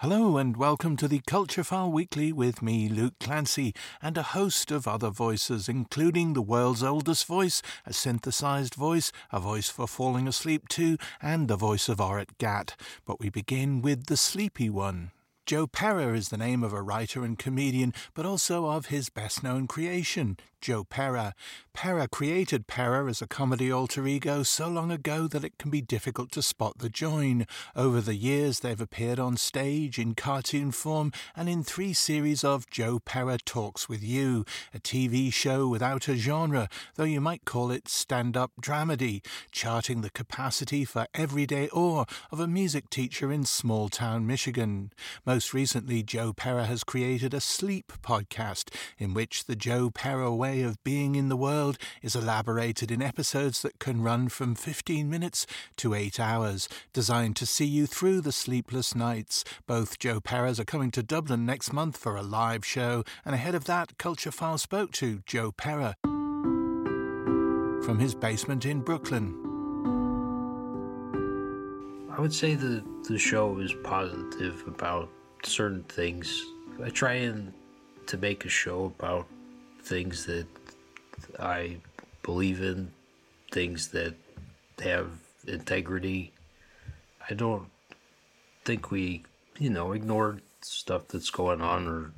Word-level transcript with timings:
Hello 0.00 0.36
and 0.36 0.58
welcome 0.58 0.94
to 0.98 1.08
the 1.08 1.22
Culture 1.26 1.64
File 1.64 1.90
Weekly 1.90 2.30
with 2.30 2.60
me, 2.60 2.86
Luke 2.86 3.14
Clancy, 3.18 3.72
and 4.02 4.18
a 4.18 4.22
host 4.22 4.70
of 4.70 4.86
other 4.86 5.08
voices, 5.08 5.70
including 5.70 6.34
the 6.34 6.42
world's 6.42 6.82
oldest 6.82 7.24
voice, 7.24 7.62
a 7.86 7.94
synthesized 7.94 8.74
voice, 8.74 9.10
a 9.32 9.40
voice 9.40 9.70
for 9.70 9.86
falling 9.86 10.28
asleep 10.28 10.68
to, 10.68 10.98
and 11.22 11.48
the 11.48 11.56
voice 11.56 11.88
of 11.88 11.98
Orit 11.98 12.36
Gat. 12.36 12.78
But 13.06 13.20
we 13.20 13.30
begin 13.30 13.80
with 13.80 14.04
the 14.04 14.18
sleepy 14.18 14.68
one. 14.68 15.12
Joe 15.46 15.66
Pera 15.66 16.12
is 16.14 16.28
the 16.28 16.36
name 16.36 16.62
of 16.62 16.74
a 16.74 16.82
writer 16.82 17.24
and 17.24 17.38
comedian, 17.38 17.94
but 18.12 18.26
also 18.26 18.66
of 18.66 18.86
his 18.86 19.08
best 19.08 19.42
known 19.42 19.66
creation, 19.66 20.36
Joe 20.60 20.84
Pera. 20.84 21.34
Pera 21.72 22.08
created 22.08 22.66
Pera 22.66 23.08
as 23.08 23.20
a 23.20 23.26
comedy 23.26 23.70
alter 23.70 24.06
ego 24.06 24.42
so 24.42 24.68
long 24.68 24.90
ago 24.90 25.26
that 25.28 25.44
it 25.44 25.58
can 25.58 25.70
be 25.70 25.80
difficult 25.80 26.32
to 26.32 26.42
spot 26.42 26.78
the 26.78 26.88
join. 26.88 27.46
Over 27.74 28.00
the 28.00 28.14
years, 28.14 28.60
they've 28.60 28.80
appeared 28.80 29.18
on 29.18 29.36
stage, 29.36 29.98
in 29.98 30.14
cartoon 30.14 30.72
form, 30.72 31.12
and 31.36 31.48
in 31.48 31.62
three 31.62 31.92
series 31.92 32.42
of 32.42 32.68
Joe 32.70 32.98
Pera 32.98 33.38
Talks 33.38 33.88
with 33.88 34.02
You, 34.02 34.44
a 34.72 34.78
TV 34.78 35.32
show 35.32 35.68
without 35.68 36.08
a 36.08 36.16
genre, 36.16 36.68
though 36.94 37.04
you 37.04 37.20
might 37.20 37.44
call 37.44 37.70
it 37.70 37.88
stand 37.88 38.36
up 38.36 38.52
dramedy, 38.60 39.24
charting 39.50 40.00
the 40.00 40.10
capacity 40.10 40.84
for 40.84 41.06
everyday 41.14 41.68
awe 41.70 42.04
of 42.32 42.40
a 42.40 42.48
music 42.48 42.90
teacher 42.90 43.30
in 43.30 43.44
small 43.44 43.88
town 43.88 44.26
Michigan. 44.26 44.92
Most 45.24 45.52
recently, 45.52 46.02
Joe 46.02 46.32
Pera 46.32 46.64
has 46.64 46.84
created 46.84 47.34
a 47.34 47.40
sleep 47.40 47.92
podcast 48.02 48.74
in 48.98 49.14
which 49.14 49.44
the 49.44 49.56
Joe 49.56 49.90
Pera 49.90 50.34
way 50.34 50.55
way 50.56 50.62
of 50.62 50.82
being 50.84 51.14
in 51.16 51.28
the 51.28 51.36
world 51.36 51.76
is 52.02 52.16
elaborated 52.16 52.90
in 52.90 53.02
episodes 53.02 53.60
that 53.60 53.78
can 53.78 54.02
run 54.02 54.28
from 54.28 54.54
15 54.54 55.10
minutes 55.10 55.46
to 55.76 55.92
8 55.92 56.18
hours, 56.18 56.68
designed 56.94 57.36
to 57.36 57.44
see 57.44 57.66
you 57.66 57.86
through 57.86 58.22
the 58.22 58.32
sleepless 58.32 58.94
nights. 58.94 59.44
Both 59.66 59.98
Joe 59.98 60.18
Peras 60.20 60.58
are 60.58 60.64
coming 60.64 60.90
to 60.92 61.02
Dublin 61.02 61.44
next 61.44 61.72
month 61.74 61.98
for 61.98 62.16
a 62.16 62.22
live 62.22 62.64
show, 62.64 63.04
and 63.24 63.34
ahead 63.34 63.54
of 63.54 63.64
that, 63.64 63.98
Culture 63.98 64.30
File 64.30 64.56
spoke 64.56 64.92
to 64.92 65.20
Joe 65.26 65.52
Pera 65.52 65.94
from 67.84 67.98
his 67.98 68.14
basement 68.14 68.64
in 68.64 68.80
Brooklyn. 68.80 69.34
I 72.16 72.20
would 72.20 72.32
say 72.32 72.54
the 72.54 72.82
the 73.08 73.18
show 73.18 73.58
is 73.58 73.74
positive 73.84 74.64
about 74.66 75.10
certain 75.44 75.84
things. 75.84 76.44
I 76.82 76.88
try 76.88 77.12
and 77.28 77.52
to 78.06 78.16
make 78.16 78.44
a 78.44 78.48
show 78.48 78.86
about 78.98 79.26
things 79.86 80.26
that 80.26 80.46
I 81.38 81.76
believe 82.22 82.60
in, 82.60 82.90
things 83.52 83.88
that 83.88 84.14
have 84.82 85.10
integrity. 85.46 86.32
I 87.30 87.34
don't 87.34 87.68
think 88.64 88.90
we, 88.90 89.22
you 89.58 89.70
know, 89.70 89.92
ignore 89.92 90.40
stuff 90.60 91.06
that's 91.08 91.30
going 91.30 91.60
on, 91.60 91.86
or 91.86 92.12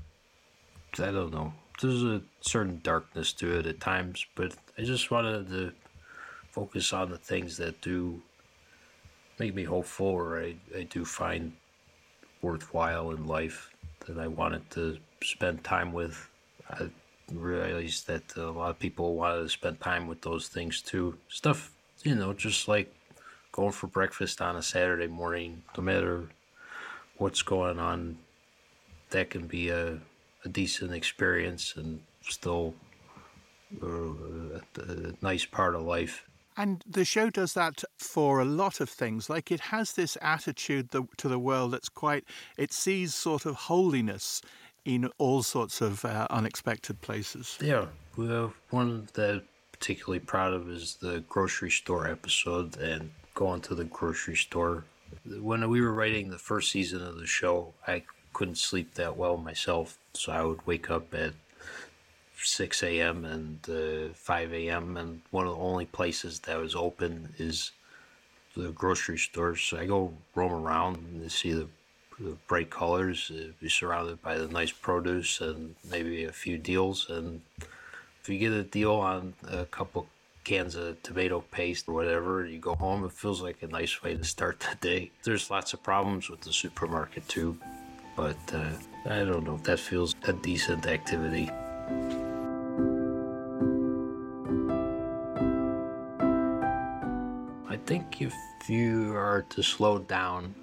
I 1.07 1.11
don't 1.13 1.33
know. 1.33 1.53
There's 1.81 2.03
a 2.03 2.23
certain 2.41 2.81
darkness 2.83 3.33
to 3.35 3.59
it 3.59 3.67
at 3.67 3.81
times, 3.81 4.25
but 4.35 4.55
I 4.79 4.83
just 4.83 5.11
wanted 5.11 5.49
to 5.51 5.73
focus 6.51 6.93
on 6.93 7.11
the 7.11 7.19
things 7.19 7.59
that 7.59 7.81
do 7.83 8.21
make 9.39 9.55
me 9.55 9.65
hopeful, 9.65 10.07
or 10.07 10.41
I, 10.41 10.57
I 10.75 10.85
do 10.85 11.05
find 11.05 11.53
worthwhile 12.41 13.11
in 13.11 13.27
life 13.27 13.71
that 14.07 14.19
I 14.19 14.27
wanted 14.27 14.69
to 14.71 14.97
spend 15.23 15.63
time 15.63 15.93
with. 15.93 16.29
I, 16.71 16.89
realized 17.33 18.07
that 18.07 18.37
a 18.37 18.51
lot 18.51 18.71
of 18.71 18.79
people 18.79 19.15
wanted 19.15 19.43
to 19.43 19.49
spend 19.49 19.81
time 19.81 20.07
with 20.07 20.23
those 20.23 20.49
things 20.49 20.81
too. 20.81 21.19
Stuff, 21.29 21.73
you 22.03 22.15
know, 22.15 22.33
just 22.33 22.69
like 22.69 22.93
going 23.53 23.73
for 23.73 23.87
breakfast 23.87 24.41
on 24.41 24.57
a 24.57 24.63
Saturday 24.63 25.07
morning, 25.07 25.63
no 25.77 25.83
matter 25.83 26.29
what's 27.17 27.43
going 27.43 27.79
on, 27.79 28.19
that 29.11 29.31
can 29.31 29.47
be 29.47 29.69
a, 29.71 29.99
a 30.45 30.49
decent 30.49 30.93
experience 30.93 31.75
and 31.77 32.01
still 32.23 32.75
uh, 33.83 33.89
a 34.79 35.15
nice 35.23 35.45
part 35.45 35.75
of 35.75 35.83
life. 35.83 36.25
And 36.57 36.83
the 36.89 37.05
show 37.05 37.31
does 37.31 37.55
that 37.55 37.85
for 37.99 38.41
a 38.41 38.45
lot 38.45 38.81
of 38.81 38.91
things. 38.91 39.31
Like 39.31 39.53
it 39.53 39.61
has 39.61 39.93
this 39.93 40.19
attitude 40.21 40.91
to 40.91 41.29
the 41.29 41.39
world 41.39 41.73
that's 41.73 41.89
quite, 41.89 42.25
it 42.57 42.73
sees 42.73 43.15
sort 43.15 43.47
of 43.47 43.55
holiness 43.55 44.43
in 44.89 45.11
all 45.19 45.43
sorts 45.43 45.83
of 45.83 46.03
uh, 46.07 46.27
unexpected 46.31 46.99
places. 47.03 47.59
Yeah, 47.61 47.87
well, 48.17 48.55
one 48.71 49.07
that 49.13 49.31
I'm 49.35 49.43
particularly 49.71 50.21
proud 50.21 50.55
of 50.55 50.71
is 50.71 50.95
the 50.95 51.21
grocery 51.29 51.71
store 51.71 52.09
episode 52.09 52.79
and 52.79 53.11
going 53.35 53.61
to 53.63 53.75
the 53.75 53.85
grocery 53.85 54.35
store. 54.35 54.85
When 55.27 55.69
we 55.69 55.83
were 55.83 55.93
writing 55.93 56.31
the 56.31 56.39
first 56.39 56.71
season 56.73 57.03
of 57.03 57.19
the 57.19 57.27
show, 57.27 57.75
I 57.87 58.03
couldn't 58.33 58.57
sleep 58.57 58.95
that 58.95 59.19
well 59.19 59.37
myself, 59.37 59.99
so 60.15 60.33
I 60.33 60.43
would 60.43 60.67
wake 60.67 60.91
up 60.91 61.13
at 61.13 61.35
6 62.43 62.83
a.m. 62.83 63.27
and 63.27 63.59
uh, 63.69 64.15
5 64.15 64.55
a.m. 64.55 64.97
and 64.97 65.21
one 65.33 65.47
of 65.47 65.53
the 65.53 65.61
only 65.61 65.85
places 65.85 66.41
that 66.41 66.59
was 66.59 66.75
open 66.75 67.35
is 67.37 67.73
the 68.57 68.71
grocery 68.71 69.19
store. 69.19 69.55
So 69.55 69.77
I 69.77 69.85
go 69.85 70.15
roam 70.35 70.53
around 70.53 70.97
and 70.97 71.31
see 71.31 71.53
the 71.53 71.69
the 72.21 72.37
bright 72.47 72.71
colors, 72.71 73.31
uh, 73.35 73.49
be 73.61 73.69
surrounded 73.69 74.21
by 74.23 74.39
the 74.39 74.49
nice 74.49 74.73
produce 74.73 75.41
and 75.41 75.75
maybe 75.91 76.25
a 76.25 76.33
few 76.33 76.59
deals. 76.59 77.09
And 77.09 77.41
if 78.21 78.29
you 78.29 78.39
get 78.39 78.53
a 78.53 78.63
deal 78.65 78.95
on 78.95 79.35
a 79.47 79.65
couple 79.67 80.09
cans 80.45 80.75
of 80.75 81.03
tomato 81.03 81.41
paste 81.51 81.89
or 81.89 81.95
whatever, 81.95 82.45
you 82.47 82.59
go 82.59 82.75
home, 82.75 83.05
it 83.05 83.13
feels 83.13 83.43
like 83.43 83.63
a 83.63 83.67
nice 83.69 84.03
way 84.03 84.17
to 84.17 84.25
start 84.25 84.61
the 84.61 84.77
day. 84.81 85.11
There's 85.23 85.51
lots 85.51 85.75
of 85.75 85.83
problems 85.83 86.29
with 86.29 86.41
the 86.41 86.53
supermarket 86.53 87.29
too, 87.29 87.59
but 88.17 88.39
uh, 88.53 88.71
I 89.07 89.25
don't 89.25 89.45
know 89.45 89.55
if 89.55 89.63
that 89.65 89.79
feels 89.79 90.15
a 90.25 90.33
decent 90.33 90.87
activity. 90.87 91.51
I 97.69 97.77
think 97.87 98.21
if 98.21 98.35
you 98.69 99.15
are 99.15 99.43
to 99.51 99.63
slow 99.63 99.99
down 99.99 100.55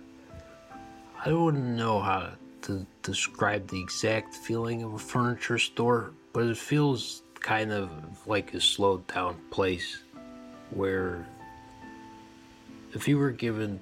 I 1.27 1.33
wouldn't 1.33 1.63
know 1.63 2.01
how 2.01 2.33
to 2.63 2.85
describe 3.01 3.67
the 3.67 3.81
exact 3.81 4.35
feeling 4.35 4.83
of 4.83 4.93
a 4.93 4.99
furniture 4.99 5.57
store, 5.57 6.11
but 6.33 6.45
it 6.45 6.55
feels 6.55 7.23
kind 7.39 7.71
of 7.71 7.89
like 8.27 8.53
a 8.53 8.61
slowed 8.61 9.07
down 9.07 9.35
place 9.49 10.03
where 10.69 11.25
if 12.93 13.07
you 13.07 13.17
were 13.17 13.31
given 13.31 13.79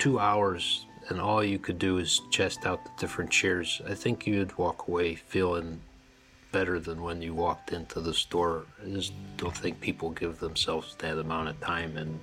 two 0.00 0.18
hours 0.18 0.84
and 1.08 1.20
all 1.20 1.44
you 1.44 1.60
could 1.60 1.78
do 1.78 1.98
is 1.98 2.20
chest 2.32 2.66
out 2.66 2.84
the 2.84 2.90
different 2.98 3.30
chairs, 3.30 3.80
I 3.88 3.94
think 3.94 4.26
you'd 4.26 4.58
walk 4.58 4.88
away 4.88 5.14
feeling 5.14 5.80
better 6.50 6.80
than 6.80 7.02
when 7.02 7.22
you 7.22 7.34
walked 7.34 7.72
into 7.72 8.00
the 8.00 8.14
store. 8.14 8.64
I 8.84 8.88
just 8.90 9.12
don't 9.36 9.56
think 9.56 9.80
people 9.80 10.10
give 10.10 10.40
themselves 10.40 10.96
that 10.98 11.18
amount 11.18 11.50
of 11.50 11.60
time, 11.60 11.96
and 11.96 12.18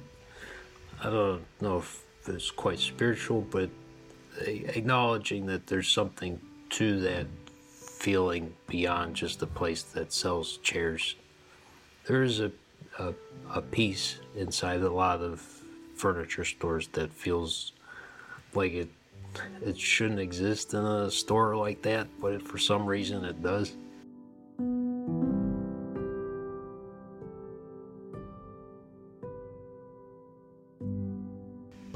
I 1.01 1.09
don't 1.09 1.45
know 1.61 1.77
if 1.77 2.03
it's 2.27 2.51
quite 2.51 2.79
spiritual, 2.79 3.47
but 3.49 3.69
acknowledging 4.47 5.45
that 5.47 5.67
there's 5.67 5.91
something 5.91 6.39
to 6.71 6.99
that 7.01 7.27
feeling 7.99 8.53
beyond 8.67 9.15
just 9.15 9.41
a 9.41 9.47
place 9.47 9.83
that 9.83 10.13
sells 10.13 10.57
chairs. 10.57 11.15
There 12.07 12.23
is 12.23 12.39
a, 12.39 12.51
a, 12.97 13.13
a 13.53 13.61
piece 13.61 14.19
inside 14.35 14.81
a 14.81 14.89
lot 14.89 15.21
of 15.21 15.41
furniture 15.95 16.45
stores 16.45 16.87
that 16.93 17.11
feels 17.13 17.73
like 18.53 18.73
it 18.73 18.89
it 19.61 19.77
shouldn't 19.77 20.19
exist 20.19 20.73
in 20.73 20.83
a 20.83 21.11
store 21.11 21.55
like 21.55 21.83
that, 21.83 22.07
but 22.19 22.33
it, 22.33 22.41
for 22.41 22.57
some 22.57 22.85
reason 22.85 23.23
it 23.25 23.43
does. 23.43 23.75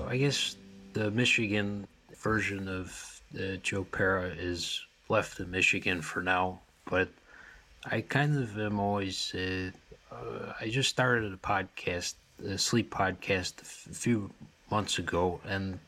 I 0.07 0.17
guess 0.17 0.57
the 0.93 1.09
Michigan 1.09 1.87
version 2.23 2.67
of 2.69 3.21
uh, 3.37 3.57
Joe 3.61 3.83
Pera 3.83 4.29
is 4.29 4.81
left 5.09 5.39
in 5.39 5.51
Michigan 5.51 6.01
for 6.01 6.21
now, 6.21 6.61
but 6.89 7.09
I 7.85 8.01
kind 8.01 8.37
of 8.37 8.57
am 8.57 8.79
always. 8.79 9.35
Uh, 9.35 9.71
uh, 10.11 10.53
I 10.61 10.69
just 10.69 10.89
started 10.89 11.33
a 11.33 11.37
podcast, 11.37 12.15
a 12.47 12.57
sleep 12.57 12.93
podcast, 12.93 13.61
a 13.61 13.93
few 13.93 14.31
months 14.71 14.97
ago, 14.99 15.41
and 15.45 15.79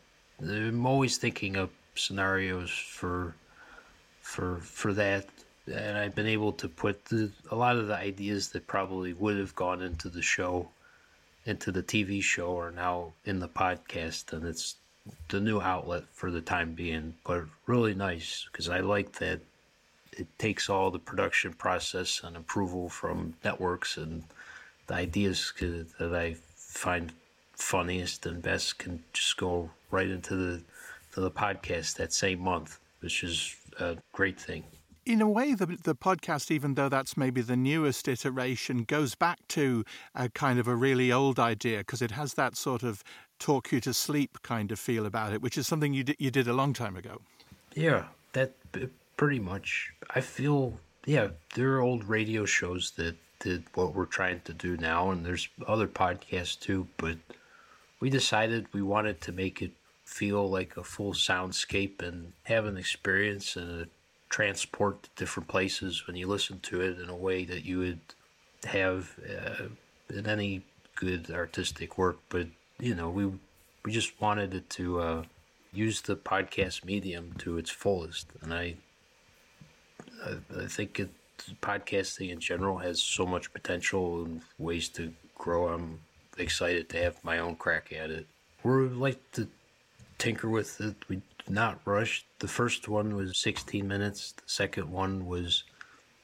I'm 0.41 0.85
always 0.85 1.17
thinking 1.17 1.55
of 1.55 1.69
scenarios 1.95 2.71
for 2.71 3.35
for 4.21 4.57
for 4.57 4.91
that, 4.93 5.27
and 5.67 5.97
I've 5.97 6.15
been 6.15 6.27
able 6.27 6.51
to 6.53 6.67
put 6.67 7.05
the, 7.05 7.31
a 7.49 7.55
lot 7.55 7.77
of 7.77 7.87
the 7.87 7.95
ideas 7.95 8.49
that 8.49 8.67
probably 8.67 9.13
would 9.13 9.37
have 9.37 9.55
gone 9.55 9.81
into 9.81 10.09
the 10.09 10.21
show, 10.21 10.67
into 11.45 11.71
the 11.71 11.83
TV 11.83 12.21
show, 12.21 12.57
are 12.59 12.71
now 12.71 13.13
in 13.23 13.39
the 13.39 13.47
podcast, 13.47 14.33
and 14.33 14.45
it's 14.45 14.75
the 15.29 15.39
new 15.39 15.61
outlet 15.61 16.03
for 16.13 16.31
the 16.31 16.41
time 16.41 16.73
being, 16.73 17.15
but 17.25 17.45
really 17.65 17.93
nice 17.93 18.47
because 18.51 18.69
I 18.69 18.79
like 18.79 19.13
that 19.19 19.39
it 20.13 20.27
takes 20.37 20.69
all 20.69 20.91
the 20.91 20.99
production 20.99 21.53
process 21.53 22.21
and 22.23 22.37
approval 22.37 22.89
from 22.89 23.35
networks 23.43 23.97
and 23.97 24.23
the 24.87 24.93
ideas 24.93 25.51
that 25.59 26.13
I 26.13 26.35
find 26.55 27.11
funniest 27.53 28.25
and 28.25 28.41
best 28.41 28.77
can 28.77 29.03
just 29.13 29.37
go 29.37 29.69
right 29.91 30.09
into 30.09 30.35
the 30.35 30.61
the 31.21 31.31
podcast 31.31 31.95
that 31.95 32.11
same 32.11 32.41
month, 32.41 32.79
which 32.99 33.23
is 33.23 33.55
a 33.79 33.95
great 34.11 34.37
thing. 34.39 34.63
In 35.05 35.21
a 35.21 35.29
way, 35.29 35.53
the, 35.53 35.67
the 35.83 35.93
podcast, 35.95 36.49
even 36.49 36.73
though 36.73 36.89
that's 36.89 37.15
maybe 37.15 37.41
the 37.41 37.55
newest 37.55 38.07
iteration, 38.07 38.85
goes 38.85 39.13
back 39.13 39.37
to 39.49 39.85
a 40.15 40.29
kind 40.29 40.57
of 40.57 40.67
a 40.67 40.75
really 40.75 41.11
old 41.11 41.39
idea 41.39 41.79
because 41.79 42.01
it 42.01 42.11
has 42.11 42.33
that 42.33 42.57
sort 42.57 42.81
of 42.81 43.03
talk 43.37 43.71
you 43.71 43.79
to 43.81 43.93
sleep 43.93 44.39
kind 44.41 44.71
of 44.71 44.79
feel 44.79 45.05
about 45.05 45.31
it, 45.31 45.43
which 45.43 45.59
is 45.59 45.67
something 45.67 45.93
you 45.93 46.03
did, 46.03 46.15
you 46.17 46.31
did 46.31 46.47
a 46.47 46.53
long 46.53 46.73
time 46.73 46.95
ago. 46.95 47.21
Yeah, 47.75 48.05
that 48.33 48.53
pretty 49.15 49.39
much. 49.39 49.93
I 50.15 50.21
feel 50.21 50.73
yeah, 51.05 51.29
there 51.53 51.73
are 51.73 51.81
old 51.81 52.05
radio 52.05 52.45
shows 52.45 52.91
that 52.97 53.15
did 53.39 53.63
what 53.75 53.93
we're 53.93 54.05
trying 54.05 54.41
to 54.45 54.53
do 54.53 54.75
now, 54.75 55.11
and 55.11 55.23
there's 55.23 55.47
other 55.67 55.87
podcasts 55.87 56.59
too. 56.59 56.87
But 56.97 57.17
we 57.99 58.09
decided 58.09 58.73
we 58.73 58.81
wanted 58.81 59.21
to 59.21 59.31
make 59.31 59.61
it 59.61 59.71
feel 60.03 60.49
like 60.49 60.77
a 60.77 60.83
full 60.83 61.13
soundscape 61.13 62.01
and 62.01 62.33
have 62.43 62.65
an 62.65 62.77
experience 62.77 63.55
and 63.55 63.81
a 63.81 63.87
transport 64.29 65.03
to 65.03 65.09
different 65.15 65.47
places 65.47 66.07
when 66.07 66.15
you 66.15 66.27
listen 66.27 66.59
to 66.59 66.81
it 66.81 66.99
in 66.99 67.09
a 67.09 67.15
way 67.15 67.45
that 67.45 67.65
you 67.65 67.79
would 67.79 67.99
have 68.65 69.11
uh, 69.29 69.65
in 70.13 70.27
any 70.27 70.63
good 70.95 71.29
artistic 71.31 71.97
work. 71.97 72.17
But 72.29 72.47
you 72.79 72.95
know, 72.95 73.09
we 73.09 73.31
we 73.83 73.91
just 73.91 74.19
wanted 74.19 74.53
it 74.53 74.69
to 74.71 74.99
uh, 74.99 75.23
use 75.71 76.01
the 76.01 76.15
podcast 76.15 76.83
medium 76.83 77.33
to 77.39 77.57
its 77.57 77.69
fullest, 77.69 78.27
and 78.41 78.53
I 78.53 78.75
I, 80.25 80.63
I 80.63 80.67
think 80.67 80.99
it, 80.99 81.09
podcasting 81.61 82.31
in 82.31 82.39
general 82.39 82.77
has 82.79 83.01
so 83.01 83.25
much 83.25 83.53
potential 83.53 84.23
and 84.23 84.41
ways 84.57 84.89
to 84.89 85.13
grow. 85.37 85.67
I'm 85.67 85.99
excited 86.37 86.89
to 86.89 86.97
have 87.03 87.23
my 87.23 87.39
own 87.39 87.55
crack 87.55 87.93
at 87.93 88.09
it. 88.09 88.25
We're 88.63 88.87
like 88.87 89.19
to 89.33 89.47
tinker 90.17 90.49
with 90.49 90.81
it. 90.81 90.95
We 91.07 91.21
not 91.49 91.79
rushed. 91.85 92.25
The 92.39 92.47
first 92.47 92.87
one 92.87 93.15
was 93.15 93.37
16 93.37 93.87
minutes. 93.87 94.33
The 94.33 94.43
second 94.45 94.89
one 94.89 95.25
was 95.27 95.63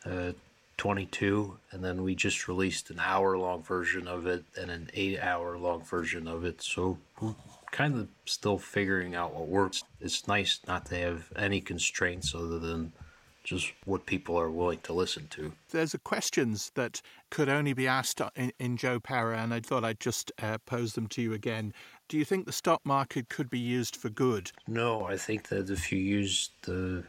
uh, 0.06 0.31
22, 0.77 1.57
and 1.71 1.83
then 1.83 2.03
we 2.03 2.15
just 2.15 2.47
released 2.47 2.89
an 2.89 3.00
hour-long 3.00 3.62
version 3.62 4.07
of 4.07 4.25
it 4.25 4.44
and 4.59 4.71
an 4.71 4.89
eight-hour-long 4.94 5.83
version 5.83 6.27
of 6.27 6.44
it. 6.44 6.62
So 6.62 6.97
we're 7.19 7.35
kind 7.71 7.95
of 8.00 8.07
still 8.25 8.57
figuring 8.57 9.15
out 9.15 9.35
what 9.35 9.47
works. 9.47 9.83
It's 10.00 10.27
nice 10.27 10.59
not 10.68 10.88
to 10.88 10.95
have 10.95 11.31
any 11.35 11.62
constraints 11.62 12.33
other 12.33 12.57
than 12.57 12.94
just 13.43 13.73
what 13.85 14.05
people 14.05 14.38
are 14.39 14.51
willing 14.51 14.79
to 14.79 14.93
listen 14.93 15.27
to. 15.29 15.53
There's 15.69 15.93
a 15.93 15.99
questions 15.99 16.71
that 16.75 17.01
could 17.29 17.49
only 17.49 17.73
be 17.73 17.88
asked 17.88 18.21
in, 18.35 18.51
in 18.59 18.77
Joe 18.77 18.99
Pera, 18.99 19.38
and 19.38 19.53
I 19.53 19.59
thought 19.59 19.83
I'd 19.83 19.99
just 19.99 20.31
uh, 20.41 20.57
pose 20.65 20.93
them 20.93 21.07
to 21.07 21.21
you 21.21 21.33
again. 21.33 21.73
Do 22.07 22.17
you 22.17 22.25
think 22.25 22.45
the 22.45 22.51
stock 22.51 22.81
market 22.85 23.29
could 23.29 23.49
be 23.49 23.59
used 23.59 23.95
for 23.95 24.09
good? 24.09 24.51
No, 24.67 25.05
I 25.05 25.17
think 25.17 25.47
that 25.49 25.69
if 25.69 25.91
you 25.91 25.99
use 25.99 26.49
the 26.63 27.03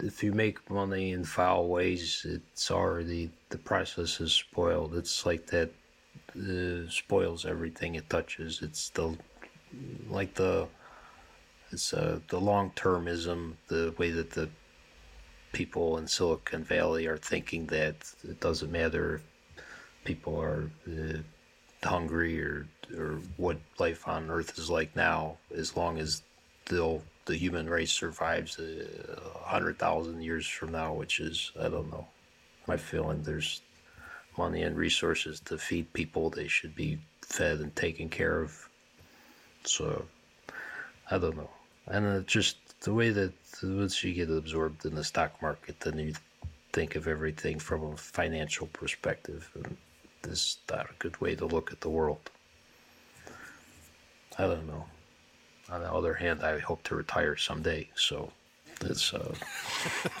if 0.00 0.24
you 0.24 0.32
make 0.32 0.68
money 0.68 1.12
in 1.12 1.24
foul 1.24 1.68
ways, 1.68 2.26
it's 2.28 2.70
already 2.70 3.30
the 3.50 3.58
process 3.58 4.20
is 4.20 4.32
spoiled. 4.32 4.94
It's 4.96 5.24
like 5.24 5.46
that 5.48 5.70
uh, 6.36 6.90
spoils 6.90 7.46
everything 7.46 7.94
it 7.94 8.10
touches. 8.10 8.60
It's 8.62 8.88
the 8.90 9.16
like 10.08 10.34
the 10.34 10.66
it's 11.70 11.92
uh, 11.92 12.20
the 12.28 12.40
long 12.40 12.70
termism, 12.76 13.54
the 13.68 13.94
way 13.98 14.10
that 14.10 14.30
the 14.30 14.48
people 15.54 15.96
in 15.96 16.06
Silicon 16.06 16.62
Valley 16.64 17.06
are 17.06 17.16
thinking 17.16 17.64
that 17.66 17.94
it 18.24 18.40
doesn't 18.40 18.70
matter 18.70 19.14
if 19.14 19.22
people 20.04 20.38
are 20.38 20.70
uh, 20.86 21.18
hungry 21.82 22.42
or 22.42 22.66
or 22.98 23.18
what 23.38 23.56
life 23.78 24.06
on 24.06 24.30
Earth 24.30 24.58
is 24.58 24.68
like 24.68 24.94
now, 24.94 25.38
as 25.56 25.76
long 25.76 25.98
as 25.98 26.22
the 26.66 27.00
the 27.24 27.36
human 27.36 27.70
race 27.70 27.92
survives 27.92 28.58
a 28.58 29.48
hundred 29.48 29.78
thousand 29.78 30.20
years 30.22 30.46
from 30.46 30.72
now, 30.72 30.92
which 30.92 31.20
is 31.20 31.52
I 31.58 31.68
don't 31.68 31.90
know. 31.90 32.06
My 32.66 32.76
feeling 32.76 33.22
there's 33.22 33.62
money 34.36 34.62
and 34.62 34.76
resources 34.76 35.40
to 35.40 35.56
feed 35.56 35.92
people. 35.92 36.30
They 36.30 36.48
should 36.48 36.74
be 36.74 36.98
fed 37.22 37.60
and 37.60 37.74
taken 37.76 38.08
care 38.08 38.40
of. 38.42 38.68
So 39.64 40.04
I 41.10 41.18
don't 41.18 41.36
know, 41.36 41.50
and 41.86 42.04
it 42.06 42.26
just 42.26 42.56
the 42.84 42.92
way 42.92 43.08
that 43.10 43.32
once 43.62 44.04
you 44.04 44.12
get 44.12 44.30
absorbed 44.30 44.84
in 44.84 44.94
the 44.94 45.02
stock 45.02 45.40
market, 45.40 45.80
then 45.80 45.98
you 45.98 46.12
think 46.72 46.96
of 46.96 47.08
everything 47.08 47.58
from 47.58 47.82
a 47.82 47.96
financial 47.96 48.66
perspective, 48.68 49.50
and 49.54 49.76
this 50.22 50.32
is 50.32 50.58
not 50.70 50.90
a 50.90 50.94
good 50.98 51.18
way 51.20 51.34
to 51.34 51.46
look 51.46 51.72
at 51.72 51.80
the 51.80 51.88
world. 51.88 52.30
I 54.38 54.42
don't 54.42 54.66
know. 54.66 54.84
On 55.70 55.80
the 55.80 55.90
other 55.90 56.12
hand, 56.12 56.42
I 56.42 56.58
hope 56.58 56.82
to 56.84 56.94
retire 56.94 57.36
someday, 57.36 57.88
so 57.94 58.30
it's 58.82 59.14
uh, 59.14 59.34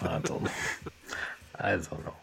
I 0.00 0.18
don't. 0.20 0.48
I 1.60 1.72
don't 1.72 2.04
know. 2.04 2.16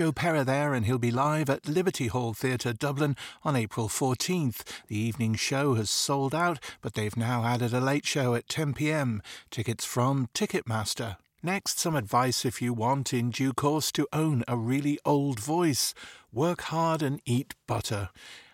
Joe 0.00 0.12
Pera 0.12 0.44
there, 0.44 0.72
and 0.72 0.86
he'll 0.86 0.96
be 0.96 1.10
live 1.10 1.50
at 1.50 1.68
Liberty 1.68 2.06
Hall 2.06 2.32
Theatre, 2.32 2.72
Dublin, 2.72 3.16
on 3.44 3.54
April 3.54 3.86
14th. 3.86 4.62
The 4.86 4.96
evening 4.96 5.34
show 5.34 5.74
has 5.74 5.90
sold 5.90 6.34
out, 6.34 6.58
but 6.80 6.94
they've 6.94 7.18
now 7.18 7.44
added 7.44 7.74
a 7.74 7.80
late 7.80 8.06
show 8.06 8.34
at 8.34 8.48
10 8.48 8.72
pm. 8.72 9.20
Tickets 9.50 9.84
from 9.84 10.30
Ticketmaster. 10.32 11.18
Next, 11.42 11.78
some 11.78 11.96
advice 11.96 12.46
if 12.46 12.62
you 12.62 12.72
want, 12.72 13.12
in 13.12 13.28
due 13.28 13.52
course, 13.52 13.92
to 13.92 14.08
own 14.10 14.42
a 14.48 14.56
really 14.56 14.98
old 15.04 15.38
voice. 15.38 15.92
Work 16.32 16.62
hard 16.62 17.02
and 17.02 17.20
eat 17.26 17.54
butter. 17.66 18.08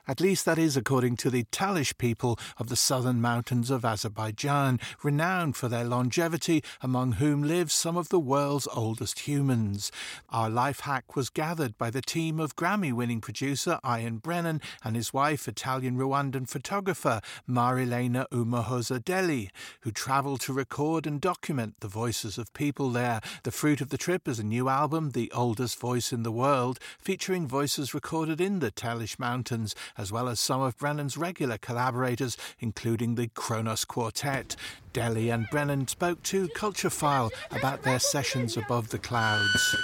At 0.09 0.21
least 0.21 0.45
that 0.45 0.59
is 0.59 0.77
according 0.77 1.17
to 1.17 1.31
the 1.31 1.45
Talysh 1.45 1.99
people 1.99 2.39
of 2.59 2.69
the 2.69 2.77
southern 2.77 3.21
mountains 3.21 3.71
of 3.71 3.85
Azerbaijan, 3.85 4.79
renowned 5.03 5.57
for 5.57 5.69
their 5.69 5.85
longevity, 5.85 6.63
among 6.81 7.13
whom 7.13 7.43
live 7.43 7.73
some 7.73 7.97
of 7.97 8.09
the 8.09 8.21
world's 8.21 8.69
oldest 8.73 9.21
humans. 9.21 9.91
Our 10.31 10.49
life 10.49 10.81
hack 10.81 11.17
was 11.17 11.29
gathered 11.29 11.77
by 11.77 11.91
the 11.91 12.03
team 12.03 12.39
of 12.39 12.55
Grammy 12.55 12.93
winning 12.93 13.21
producer 13.21 13.81
Ian 13.85 14.19
Brennan 14.19 14.61
and 14.85 14.95
his 14.95 15.13
wife, 15.13 15.49
Italian 15.49 15.97
Rwandan 15.97 16.49
photographer 16.49 17.21
Marilena 17.49 18.27
Umuhoza 18.31 19.51
who 19.81 19.91
travelled 19.91 20.41
to 20.41 20.53
record 20.53 21.07
and 21.07 21.21
document 21.21 21.75
the 21.81 21.89
voices 21.89 22.39
of 22.39 22.53
people 22.53 22.91
there. 22.91 23.21
The 23.43 23.51
fruit 23.51 23.81
of 23.81 23.89
the 23.89 23.99
trip 23.99 24.29
is 24.29 24.39
a 24.39 24.45
new 24.45 24.69
album, 24.69 25.11
The 25.11 25.33
Oldest 25.33 25.81
Voice 25.81 26.13
in 26.13 26.23
the 26.23 26.33
World, 26.33 26.79
featuring 26.99 27.47
voices 27.47 27.95
recorded 27.95 28.41
in 28.41 28.61
the 28.61 28.71
Talysh 28.71 29.19
Mountains 29.19 29.75
as 29.99 30.13
well 30.13 30.29
as 30.29 30.41
some 30.41 30.61
of 30.63 30.77
Brennan's 30.79 31.17
regular 31.17 31.59
collaborators, 31.59 32.37
including 32.61 33.15
the 33.15 33.29
Kronos 33.29 33.85
Quartet. 33.85 34.57
Delli 34.93 35.33
and 35.33 35.47
Brennan 35.51 35.89
spoke 35.89 36.23
to 36.25 36.49
Culturefile 36.49 37.31
about 37.51 37.83
their 37.83 37.99
sessions 37.99 38.57
above 38.57 38.89
the 38.89 38.99
clouds. 38.99 39.77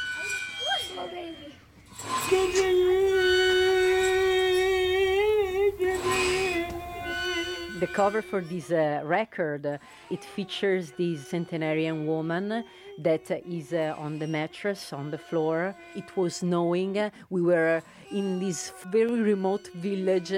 The 7.82 7.88
cover 7.88 8.22
for 8.22 8.40
this 8.40 8.70
uh, 8.70 9.00
record 9.02 9.66
uh, 9.66 9.76
it 10.08 10.22
features 10.22 10.92
this 10.92 11.26
centenarian 11.26 12.06
woman 12.06 12.62
that 12.96 13.28
is 13.44 13.72
uh, 13.72 13.92
on 13.98 14.20
the 14.20 14.26
mattress 14.28 14.92
on 14.92 15.10
the 15.10 15.18
floor. 15.18 15.74
It 15.96 16.16
was 16.16 16.36
snowing. 16.36 17.10
We 17.28 17.42
were 17.42 17.82
in 18.12 18.38
this 18.38 18.72
very 18.86 19.20
remote 19.20 19.66
village 19.74 20.32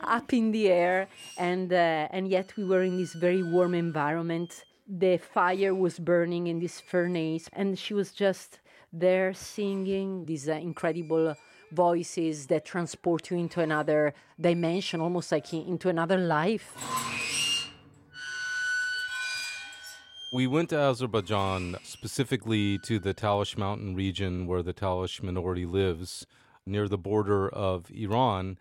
up 0.00 0.32
in 0.32 0.50
the 0.50 0.68
air 0.68 1.08
and 1.36 1.70
uh, 1.70 2.08
and 2.16 2.26
yet 2.26 2.56
we 2.56 2.64
were 2.64 2.84
in 2.84 2.96
this 2.96 3.12
very 3.12 3.42
warm 3.42 3.74
environment. 3.74 4.64
The 4.88 5.18
fire 5.18 5.74
was 5.74 5.98
burning 5.98 6.46
in 6.46 6.58
this 6.58 6.80
furnace 6.80 7.50
and 7.52 7.78
she 7.78 7.92
was 7.92 8.12
just 8.12 8.60
there 8.94 9.34
singing 9.34 10.24
this 10.24 10.48
uh, 10.48 10.52
incredible 10.52 11.34
voices 11.70 12.46
that 12.46 12.64
transport 12.64 13.30
you 13.30 13.36
into 13.36 13.60
another 13.60 14.14
dimension, 14.40 15.00
almost 15.00 15.32
like 15.32 15.52
into 15.52 15.88
another 15.88 16.18
life. 16.18 16.74
We 20.30 20.46
went 20.46 20.68
to 20.70 20.78
Azerbaijan, 20.78 21.76
specifically 21.82 22.78
to 22.80 22.98
the 22.98 23.14
Talysh 23.14 23.56
Mountain 23.56 23.94
region 23.94 24.46
where 24.46 24.62
the 24.62 24.74
Talysh 24.74 25.22
minority 25.22 25.64
lives, 25.64 26.26
near 26.66 26.86
the 26.86 26.98
border 26.98 27.48
of 27.48 27.90
Iran, 27.90 28.58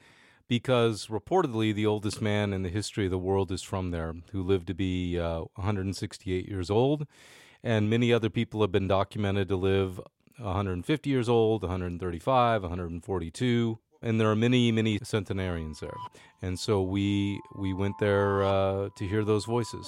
because 0.48 1.08
reportedly 1.08 1.76
the 1.76 1.86
oldest 1.86 2.22
man 2.22 2.54
in 2.54 2.64
the 2.64 2.70
history 2.70 3.06
of 3.06 3.12
the 3.12 3.18
world 3.18 3.52
is 3.52 3.62
from 3.62 3.92
there, 3.92 4.14
who 4.32 4.42
lived 4.42 4.68
to 4.68 4.74
be 4.74 5.20
uh, 5.20 5.42
168 5.56 6.48
years 6.48 6.70
old. 6.70 7.06
And 7.62 7.90
many 7.90 8.14
other 8.14 8.30
people 8.30 8.62
have 8.62 8.72
been 8.72 8.88
documented 8.88 9.50
to 9.50 9.58
live 9.58 10.00
150 10.40 11.10
years 11.10 11.30
old, 11.30 11.64
135, 11.64 12.62
142, 12.62 13.80
and 14.02 14.20
there 14.20 14.30
are 14.30 14.36
many, 14.36 14.72
many 14.72 15.00
centenarians 15.04 15.80
there. 15.80 15.96
And 16.42 16.60
so 16.60 16.82
we 16.82 17.40
we 17.56 17.74
went 17.74 17.96
there 18.00 18.44
uh, 18.44 18.90
to 18.96 19.08
hear 19.08 19.24
those 19.24 19.46
voices. 19.46 19.88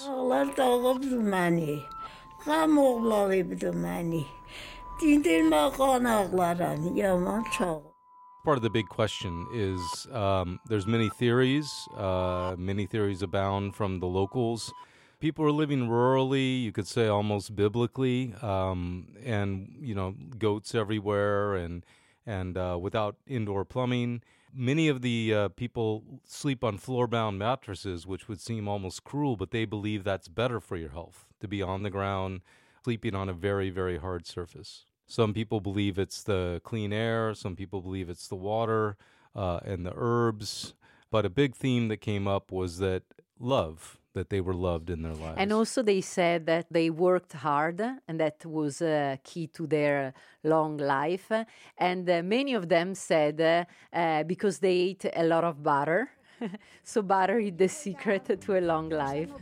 Part 8.44 8.58
of 8.58 8.64
the 8.64 8.70
big 8.70 8.88
question 8.88 9.46
is 9.54 10.08
um, 10.12 10.60
there's 10.68 10.88
many 10.88 11.10
theories, 11.10 11.70
uh, 11.96 12.56
many 12.58 12.86
theories 12.86 13.22
abound 13.22 13.76
from 13.76 14.00
the 14.00 14.08
locals 14.08 14.74
people 15.20 15.46
are 15.46 15.52
living 15.52 15.88
rurally, 15.88 16.62
you 16.64 16.72
could 16.72 16.88
say 16.88 17.08
almost 17.08 17.56
biblically, 17.56 18.34
um, 18.42 19.08
and 19.24 19.76
you 19.80 19.96
know 19.96 20.16
goats 20.38 20.74
everywhere, 20.74 21.56
and 21.56 21.86
and 22.26 22.58
uh, 22.58 22.78
without 22.80 23.16
indoor 23.28 23.66
plumbing. 23.66 24.22
Many 24.54 24.88
of 24.88 25.02
the 25.02 25.34
uh, 25.34 25.48
people 25.50 26.22
sleep 26.26 26.64
on 26.64 26.80
floor-bound 26.80 27.38
mattresses, 27.38 28.08
which 28.08 28.28
would 28.28 28.42
seem 28.42 28.68
almost 28.68 29.04
cruel, 29.04 29.36
but 29.36 29.52
they 29.52 29.66
believe 29.66 30.04
that's 30.04 30.28
better 30.28 30.60
for 30.60 30.76
your 30.76 30.90
health 30.90 31.28
to 31.40 31.48
be 31.48 31.62
on 31.62 31.84
the 31.84 31.92
ground, 31.92 32.42
sleeping 32.84 33.14
on 33.14 33.30
a 33.30 33.34
very 33.34 33.70
very 33.70 33.98
hard 33.98 34.26
surface. 34.26 34.86
Some 35.06 35.34
people 35.34 35.60
believe 35.60 35.98
it's 35.98 36.24
the 36.24 36.62
clean 36.64 36.94
air. 36.94 37.34
Some 37.34 37.56
people 37.56 37.82
believe 37.82 38.10
it's 38.10 38.28
the 38.28 38.36
water 38.36 38.96
uh, 39.36 39.60
and 39.66 39.86
the 39.86 39.94
herbs. 39.96 40.76
But 41.12 41.26
a 41.26 41.30
big 41.32 41.56
theme 41.56 41.88
that 41.88 41.98
came 41.98 42.28
up 42.28 42.52
was 42.52 42.78
that 42.78 43.02
love 43.40 43.99
that 44.14 44.30
they 44.30 44.42
were 44.42 44.54
loved 44.54 44.90
in 44.90 45.02
their 45.02 45.14
lives. 45.14 45.38
And 45.38 45.54
also, 45.54 45.82
they 45.82 46.02
said 46.02 46.46
that 46.46 46.66
they 46.72 46.90
worked 46.90 47.34
hard, 47.34 47.82
and 48.08 48.20
that 48.20 48.46
was 48.46 48.82
uh, 48.82 49.18
key 49.24 49.48
to 49.48 49.68
their 49.68 50.14
long 50.44 50.78
life. 50.78 51.32
And 51.78 52.10
uh, 52.10 52.22
many 52.24 52.54
of 52.54 52.70
them 52.70 52.96
said 52.96 53.40
uh, 53.42 53.66
uh 53.96 54.24
because 54.24 54.60
they 54.60 54.78
ate 54.90 55.06
a 55.16 55.24
lot 55.24 55.44
of 55.44 55.64
butter. 55.64 56.10
so 56.84 57.02
butter 57.02 57.40
is 57.40 57.54
the 57.58 57.68
secret 57.68 58.40
to 58.42 58.58
a 58.58 58.62
long 58.62 58.90
life. 58.90 59.30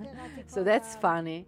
So 0.48 0.64
that's 0.64 0.96
funny. 0.96 1.46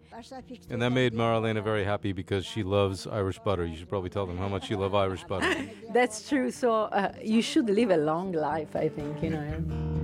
And 0.69 0.81
that 0.81 0.89
made 0.89 1.13
Marilena 1.13 1.63
very 1.63 1.85
happy 1.85 2.11
because 2.11 2.45
she 2.45 2.63
loves 2.63 3.07
Irish 3.07 3.39
butter. 3.39 3.65
You 3.65 3.77
should 3.77 3.87
probably 3.87 4.09
tell 4.09 4.25
them 4.25 4.37
how 4.37 4.49
much 4.49 4.69
you 4.69 4.75
love 4.77 4.93
Irish 4.93 5.23
butter. 5.23 5.55
that's 5.93 6.27
true. 6.27 6.51
So 6.51 6.71
uh, 6.73 7.13
you 7.23 7.41
should 7.41 7.69
live 7.69 7.91
a 7.91 7.97
long 7.97 8.33
life, 8.33 8.75
I 8.75 8.89
think, 8.89 9.23
you 9.23 9.29
know 9.29 9.98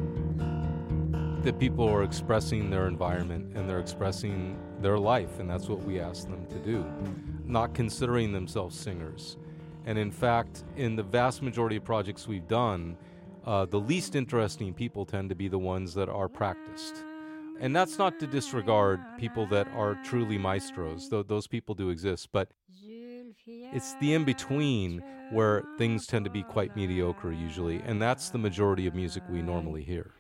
that 1.46 1.60
people 1.60 1.88
are 1.88 2.02
expressing 2.02 2.72
their 2.72 2.88
environment 2.88 3.56
and 3.56 3.70
they're 3.70 3.80
expressing 3.80 4.58
their 4.82 4.98
life, 4.98 5.40
and 5.40 5.48
that's 5.48 5.70
what 5.70 5.80
we 5.84 6.00
ask 6.00 6.28
them 6.28 6.44
to 6.48 6.58
do, 6.58 6.84
not 7.46 7.76
considering 7.76 8.32
themselves 8.32 8.76
singers. 8.76 9.38
And 9.86 10.00
in 10.00 10.10
fact, 10.10 10.64
in 10.76 10.96
the 10.96 11.04
vast 11.04 11.44
majority 11.44 11.76
of 11.76 11.84
projects 11.84 12.28
we've 12.28 12.48
done, 12.48 12.98
uh, 13.46 13.66
the 13.66 13.80
least 13.80 14.16
interesting 14.16 14.74
people 14.74 15.06
tend 15.06 15.30
to 15.30 15.36
be 15.36 15.48
the 15.48 15.60
ones 15.60 15.94
that 15.94 16.10
are 16.10 16.28
practiced. 16.28 17.06
And 17.60 17.76
that's 17.76 18.00
not 18.00 18.20
to 18.22 18.28
disregard 18.28 19.00
people 19.20 19.46
that 19.48 19.68
are 19.76 20.00
truly 20.04 20.40
maestros, 20.40 21.10
though 21.10 21.22
those 21.22 21.46
people 21.46 21.76
do 21.76 21.92
exist, 21.92 22.30
but 22.32 22.50
it's 23.48 23.94
the 24.02 24.16
in 24.16 24.24
between 24.24 25.04
where 25.32 25.64
things 25.78 26.08
tend 26.08 26.26
to 26.26 26.32
be 26.32 26.42
quite 26.42 26.76
mediocre 26.76 27.32
usually, 27.32 27.82
and 27.86 28.02
that's 28.02 28.32
the 28.32 28.40
majority 28.40 28.88
of 28.88 28.96
music 28.96 29.22
we 29.30 29.44
normally 29.44 29.84
hear. 29.84 30.15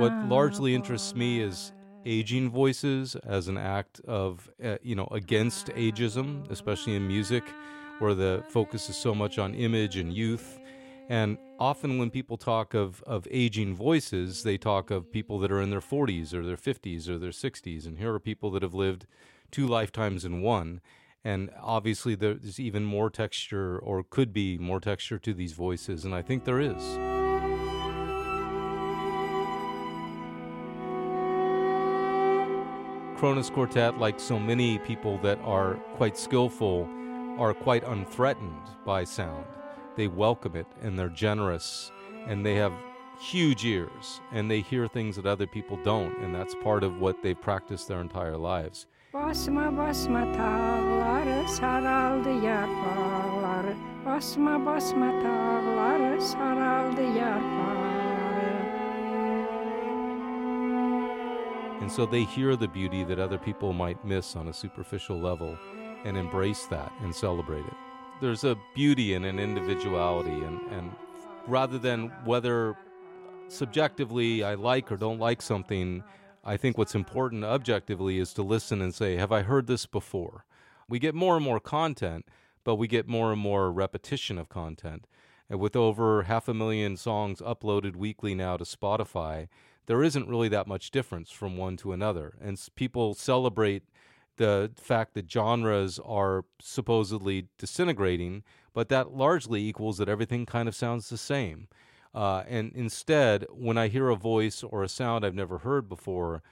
What 0.00 0.24
largely 0.24 0.74
interests 0.74 1.14
me 1.14 1.40
is 1.40 1.70
aging 2.04 2.50
voices 2.50 3.14
as 3.14 3.46
an 3.46 3.56
act 3.56 4.00
of, 4.00 4.50
uh, 4.64 4.78
you 4.82 4.96
know, 4.96 5.06
against 5.12 5.68
ageism, 5.68 6.50
especially 6.50 6.96
in 6.96 7.06
music, 7.06 7.44
where 8.00 8.14
the 8.14 8.42
focus 8.48 8.90
is 8.90 8.96
so 8.96 9.14
much 9.14 9.38
on 9.38 9.54
image 9.54 9.96
and 9.96 10.12
youth. 10.12 10.58
And 11.08 11.38
often 11.60 11.98
when 11.98 12.10
people 12.10 12.36
talk 12.36 12.74
of, 12.74 13.00
of 13.06 13.28
aging 13.30 13.76
voices, 13.76 14.42
they 14.42 14.58
talk 14.58 14.90
of 14.90 15.12
people 15.12 15.38
that 15.38 15.52
are 15.52 15.60
in 15.60 15.70
their 15.70 15.80
40s 15.80 16.34
or 16.34 16.44
their 16.44 16.56
50s 16.56 17.08
or 17.08 17.16
their 17.16 17.30
60s. 17.30 17.86
And 17.86 17.98
here 17.98 18.12
are 18.12 18.18
people 18.18 18.50
that 18.50 18.62
have 18.62 18.74
lived 18.74 19.06
two 19.52 19.68
lifetimes 19.68 20.24
in 20.24 20.42
one. 20.42 20.80
And 21.24 21.50
obviously, 21.60 22.16
there's 22.16 22.58
even 22.58 22.82
more 22.82 23.08
texture, 23.08 23.78
or 23.78 24.02
could 24.02 24.32
be 24.32 24.58
more 24.58 24.80
texture 24.80 25.20
to 25.20 25.32
these 25.32 25.52
voices, 25.52 26.04
and 26.04 26.12
I 26.12 26.22
think 26.22 26.44
there 26.44 26.58
is. 26.58 26.98
Kronos 33.22 33.50
Quartet, 33.50 33.98
like 33.98 34.18
so 34.18 34.36
many 34.36 34.78
people 34.80 35.16
that 35.18 35.38
are 35.44 35.74
quite 35.94 36.18
skillful, 36.18 36.88
are 37.38 37.54
quite 37.54 37.84
unthreatened 37.84 38.68
by 38.84 39.04
sound. 39.04 39.46
They 39.94 40.08
welcome 40.08 40.56
it 40.56 40.66
and 40.80 40.98
they're 40.98 41.08
generous 41.08 41.92
and 42.26 42.44
they 42.44 42.56
have 42.56 42.72
huge 43.20 43.64
ears 43.64 44.20
and 44.32 44.50
they 44.50 44.60
hear 44.60 44.88
things 44.88 45.14
that 45.14 45.26
other 45.26 45.46
people 45.46 45.78
don't, 45.84 46.18
and 46.18 46.34
that's 46.34 46.56
part 46.64 46.82
of 46.82 46.98
what 46.98 47.22
they've 47.22 47.40
practiced 47.40 47.86
their 47.86 48.00
entire 48.00 48.36
lives. 48.36 48.86
And 61.82 61.92
so 61.92 62.06
they 62.06 62.24
hear 62.24 62.56
the 62.56 62.68
beauty 62.68 63.04
that 63.04 63.18
other 63.18 63.36
people 63.36 63.74
might 63.74 64.02
miss 64.02 64.34
on 64.34 64.48
a 64.48 64.52
superficial 64.54 65.20
level 65.20 65.58
and 66.06 66.16
embrace 66.16 66.64
that 66.68 66.90
and 67.02 67.14
celebrate 67.14 67.66
it. 67.66 67.74
There's 68.22 68.44
a 68.44 68.56
beauty 68.74 69.12
in 69.12 69.26
an 69.26 69.38
individuality 69.38 70.30
and, 70.30 70.58
and 70.72 70.90
rather 71.46 71.78
than 71.78 72.10
whether 72.24 72.78
subjectively 73.48 74.42
I 74.42 74.54
like 74.54 74.90
or 74.90 74.96
don't 74.96 75.18
like 75.18 75.42
something 75.42 76.02
I 76.44 76.56
think 76.56 76.76
what's 76.76 76.94
important 76.94 77.44
objectively 77.44 78.18
is 78.18 78.32
to 78.34 78.42
listen 78.42 78.82
and 78.82 78.94
say, 78.94 79.16
Have 79.16 79.32
I 79.32 79.42
heard 79.42 79.66
this 79.66 79.86
before? 79.86 80.44
We 80.88 80.98
get 80.98 81.14
more 81.14 81.36
and 81.36 81.44
more 81.44 81.60
content, 81.60 82.26
but 82.64 82.76
we 82.76 82.88
get 82.88 83.08
more 83.08 83.32
and 83.32 83.40
more 83.40 83.70
repetition 83.70 84.38
of 84.38 84.48
content. 84.48 85.06
And 85.48 85.60
with 85.60 85.76
over 85.76 86.24
half 86.24 86.48
a 86.48 86.54
million 86.54 86.96
songs 86.96 87.40
uploaded 87.40 87.94
weekly 87.94 88.34
now 88.34 88.56
to 88.56 88.64
Spotify, 88.64 89.48
there 89.86 90.02
isn't 90.02 90.28
really 90.28 90.48
that 90.48 90.66
much 90.66 90.90
difference 90.90 91.30
from 91.30 91.56
one 91.56 91.76
to 91.78 91.92
another. 91.92 92.34
And 92.40 92.58
people 92.74 93.14
celebrate 93.14 93.84
the 94.36 94.72
fact 94.76 95.14
that 95.14 95.30
genres 95.30 95.98
are 96.04 96.44
supposedly 96.60 97.48
disintegrating, 97.58 98.42
but 98.72 98.88
that 98.88 99.12
largely 99.12 99.62
equals 99.66 99.98
that 99.98 100.08
everything 100.08 100.46
kind 100.46 100.68
of 100.68 100.74
sounds 100.74 101.08
the 101.08 101.18
same. 101.18 101.68
Uh, 102.14 102.42
and 102.46 102.72
instead, 102.74 103.46
when 103.50 103.78
I 103.78 103.88
hear 103.88 104.08
a 104.08 104.16
voice 104.16 104.62
or 104.62 104.82
a 104.82 104.88
sound 104.88 105.24
I've 105.24 105.34
never 105.34 105.58
heard 105.58 105.88
before, 105.88 106.42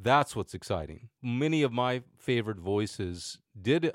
that's 0.00 0.36
what's 0.36 0.54
exciting. 0.54 1.08
Many 1.22 1.62
of 1.62 1.72
my 1.72 2.02
favorite 2.16 2.58
voices 2.58 3.38
did, 3.60 3.92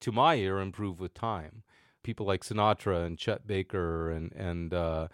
to 0.00 0.12
my 0.12 0.36
ear, 0.36 0.58
improve 0.58 0.98
with 0.98 1.12
time. 1.12 1.62
People 2.02 2.26
like 2.26 2.42
Sinatra 2.42 3.04
and 3.04 3.18
Chet 3.18 3.46
Baker 3.46 4.10
and, 4.10 4.32
and 4.32 4.72
uh, 4.72 5.08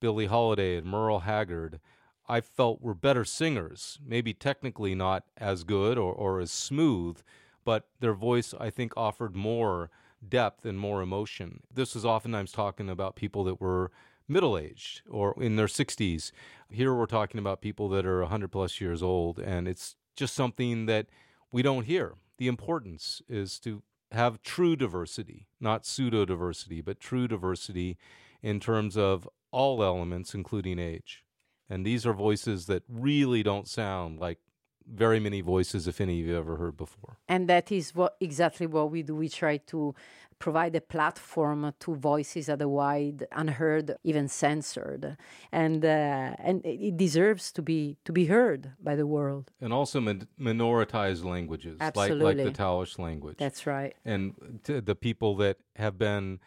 Billie 0.00 0.26
Holiday 0.26 0.76
and 0.76 0.86
Merle 0.86 1.20
Haggard, 1.20 1.78
I 2.26 2.40
felt 2.40 2.80
were 2.80 2.94
better 2.94 3.24
singers. 3.24 3.98
Maybe 4.04 4.32
technically 4.32 4.94
not 4.94 5.24
as 5.36 5.62
good 5.62 5.98
or, 5.98 6.14
or 6.14 6.40
as 6.40 6.50
smooth, 6.50 7.20
but 7.64 7.86
their 8.00 8.14
voice, 8.14 8.54
I 8.58 8.70
think, 8.70 8.94
offered 8.96 9.36
more 9.36 9.90
depth 10.26 10.64
and 10.64 10.78
more 10.78 11.02
emotion. 11.02 11.60
This 11.72 11.94
was 11.94 12.04
oftentimes 12.04 12.52
talking 12.52 12.88
about 12.88 13.14
people 13.14 13.44
that 13.44 13.60
were 13.60 13.90
middle 14.32 14.56
aged 14.56 15.02
or 15.08 15.34
in 15.42 15.56
their 15.56 15.66
60s. 15.66 16.32
Here 16.70 16.94
we're 16.94 17.06
talking 17.06 17.38
about 17.38 17.60
people 17.60 17.88
that 17.90 18.06
are 18.06 18.20
100 18.20 18.48
plus 18.48 18.80
years 18.80 19.02
old, 19.02 19.38
and 19.38 19.68
it's 19.68 19.96
just 20.16 20.34
something 20.34 20.86
that 20.86 21.06
we 21.50 21.62
don't 21.62 21.84
hear. 21.84 22.14
The 22.38 22.48
importance 22.48 23.22
is 23.28 23.58
to 23.60 23.82
have 24.10 24.42
true 24.42 24.76
diversity, 24.76 25.46
not 25.60 25.86
pseudo 25.86 26.24
diversity, 26.24 26.80
but 26.80 27.00
true 27.00 27.28
diversity 27.28 27.98
in 28.42 28.60
terms 28.60 28.96
of 28.96 29.28
all 29.50 29.82
elements, 29.82 30.34
including 30.34 30.78
age. 30.78 31.24
And 31.68 31.86
these 31.86 32.04
are 32.04 32.12
voices 32.12 32.66
that 32.66 32.82
really 32.88 33.42
don't 33.42 33.68
sound 33.68 34.18
like 34.18 34.38
very 34.86 35.20
many 35.20 35.40
voices, 35.40 35.86
if 35.88 36.00
any, 36.00 36.16
you've 36.16 36.36
ever 36.36 36.56
heard 36.56 36.76
before. 36.76 37.18
And 37.28 37.48
that 37.48 37.70
is 37.72 37.94
what 37.94 38.16
exactly 38.20 38.66
what 38.66 38.90
we 38.90 39.02
do. 39.02 39.14
We 39.14 39.28
try 39.28 39.58
to 39.72 39.94
provide 40.38 40.74
a 40.74 40.80
platform 40.80 41.72
to 41.78 41.94
voices 41.94 42.48
otherwise 42.48 43.14
unheard, 43.30 43.96
even 44.02 44.26
censored, 44.26 45.16
and 45.52 45.84
uh, 45.84 46.34
and 46.48 46.56
it 46.64 46.96
deserves 46.96 47.52
to 47.52 47.62
be 47.62 47.96
to 48.04 48.12
be 48.12 48.26
heard 48.26 48.72
by 48.82 48.96
the 48.96 49.06
world. 49.06 49.52
And 49.60 49.72
also 49.72 50.00
min- 50.00 50.26
minoritized 50.40 51.24
languages, 51.24 51.76
Absolutely. 51.80 52.24
like 52.24 52.36
like 52.36 52.46
the 52.54 52.62
Talysh 52.62 52.98
language. 52.98 53.36
That's 53.38 53.66
right. 53.66 53.94
And 54.04 54.34
the 54.64 54.96
people 54.96 55.36
that 55.36 55.58
have 55.76 55.96
been 55.96 56.40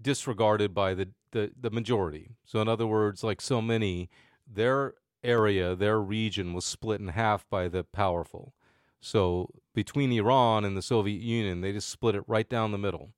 disregarded 0.00 0.74
by 0.74 0.94
the, 0.94 1.08
the 1.32 1.52
the 1.60 1.70
majority. 1.70 2.30
So 2.44 2.60
in 2.62 2.68
other 2.68 2.86
words, 2.86 3.22
like 3.22 3.40
so 3.40 3.60
many, 3.60 4.08
their 4.50 4.94
area, 5.24 5.74
their 5.74 6.00
region 6.00 6.52
was 6.54 6.64
split 6.64 7.00
in 7.00 7.08
half 7.08 7.48
by 7.48 7.68
the 7.68 7.84
powerful. 7.84 8.54
So 9.00 9.50
between 9.74 10.12
Iran 10.12 10.64
and 10.64 10.76
the 10.76 10.82
Soviet 10.82 11.20
Union, 11.20 11.60
they 11.60 11.72
just 11.72 11.88
split 11.88 12.14
it 12.14 12.24
right 12.26 12.48
down 12.48 12.72
the 12.72 12.78
middle. 12.78 13.10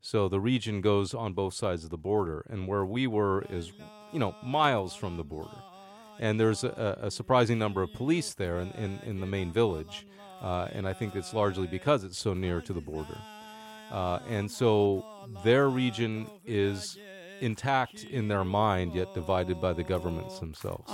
So 0.00 0.28
the 0.28 0.40
region 0.40 0.80
goes 0.80 1.14
on 1.14 1.32
both 1.32 1.54
sides 1.54 1.84
of 1.84 1.90
the 1.90 1.98
border, 1.98 2.46
and 2.48 2.68
where 2.68 2.84
we 2.84 3.06
were 3.06 3.44
is, 3.50 3.72
you 4.12 4.18
know, 4.18 4.34
miles 4.42 4.94
from 4.94 5.16
the 5.16 5.24
border. 5.24 5.58
And 6.18 6.38
there's 6.40 6.64
a, 6.64 6.98
a 7.02 7.10
surprising 7.10 7.58
number 7.58 7.82
of 7.82 7.92
police 7.92 8.32
there 8.32 8.60
in, 8.60 8.70
in, 8.72 8.98
in 9.04 9.20
the 9.20 9.26
main 9.26 9.52
village, 9.52 10.06
uh, 10.40 10.68
and 10.72 10.86
I 10.86 10.92
think 10.92 11.14
it's 11.14 11.34
largely 11.34 11.66
because 11.66 12.04
it's 12.04 12.18
so 12.18 12.34
near 12.34 12.60
to 12.62 12.72
the 12.72 12.80
border. 12.80 13.18
Uh, 13.90 14.20
and 14.28 14.50
so 14.50 15.04
their 15.44 15.68
region 15.68 16.26
is 16.44 16.98
intact 17.40 18.04
in 18.04 18.28
their 18.28 18.44
mind, 18.44 18.94
yet 18.94 19.14
divided 19.14 19.60
by 19.60 19.72
the 19.72 19.84
governments 19.84 20.38
themselves. 20.38 20.90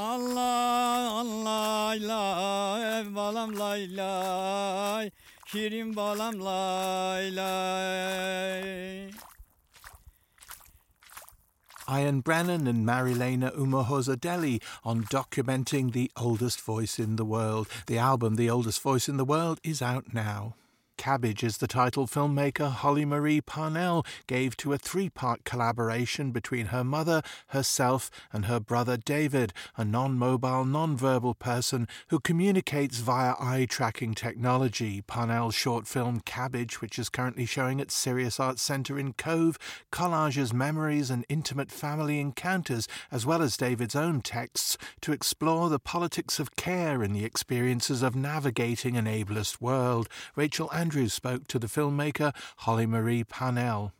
Ian 11.90 12.20
Brennan 12.20 12.66
and 12.66 12.86
Marilena 12.86 13.54
Umuhoza 13.54 14.16
Delli 14.16 14.62
on 14.82 15.02
documenting 15.04 15.92
the 15.92 16.10
oldest 16.16 16.60
voice 16.60 16.98
in 16.98 17.16
the 17.16 17.24
world. 17.24 17.68
The 17.86 17.98
album 17.98 18.36
The 18.36 18.48
Oldest 18.48 18.80
Voice 18.80 19.08
in 19.08 19.16
the 19.16 19.24
World 19.24 19.60
is 19.62 19.82
out 19.82 20.14
now. 20.14 20.54
Cabbage 20.96 21.42
is 21.42 21.58
the 21.58 21.66
title 21.66 22.06
filmmaker 22.06 22.70
Holly 22.70 23.04
Marie 23.04 23.40
Parnell 23.40 24.06
gave 24.26 24.56
to 24.58 24.72
a 24.72 24.78
three 24.78 25.08
part 25.08 25.44
collaboration 25.44 26.30
between 26.30 26.66
her 26.66 26.84
mother, 26.84 27.22
herself, 27.48 28.10
and 28.32 28.44
her 28.44 28.60
brother 28.60 28.96
David, 28.96 29.52
a 29.76 29.84
non 29.84 30.16
mobile, 30.16 30.64
non 30.64 30.96
verbal 30.96 31.34
person 31.34 31.88
who 32.08 32.20
communicates 32.20 32.98
via 32.98 33.34
eye 33.40 33.66
tracking 33.68 34.14
technology. 34.14 35.02
Parnell's 35.02 35.54
short 35.54 35.88
film 35.88 36.20
Cabbage, 36.20 36.80
which 36.80 36.98
is 36.98 37.08
currently 37.08 37.46
showing 37.46 37.80
at 37.80 37.90
Sirius 37.90 38.38
Arts 38.38 38.62
Centre 38.62 38.98
in 38.98 39.12
Cobh, 39.14 39.58
collages 39.90 40.52
memories 40.52 41.10
and 41.10 41.24
intimate 41.28 41.72
family 41.72 42.20
encounters, 42.20 42.86
as 43.10 43.26
well 43.26 43.42
as 43.42 43.56
David's 43.56 43.96
own 43.96 44.20
texts, 44.20 44.78
to 45.00 45.12
explore 45.12 45.68
the 45.68 45.80
politics 45.80 46.38
of 46.38 46.54
care 46.56 47.02
and 47.02 47.14
the 47.14 47.24
experiences 47.24 48.02
of 48.02 48.14
navigating 48.14 48.96
an 48.96 49.06
ableist 49.06 49.60
world. 49.60 50.08
Rachel 50.36 50.70
Andrews 50.82 51.12
spoke 51.12 51.46
to 51.46 51.60
the 51.60 51.68
filmmaker 51.68 52.34
Holly 52.56 52.86
Marie 52.86 53.22
Parnell. 53.22 53.92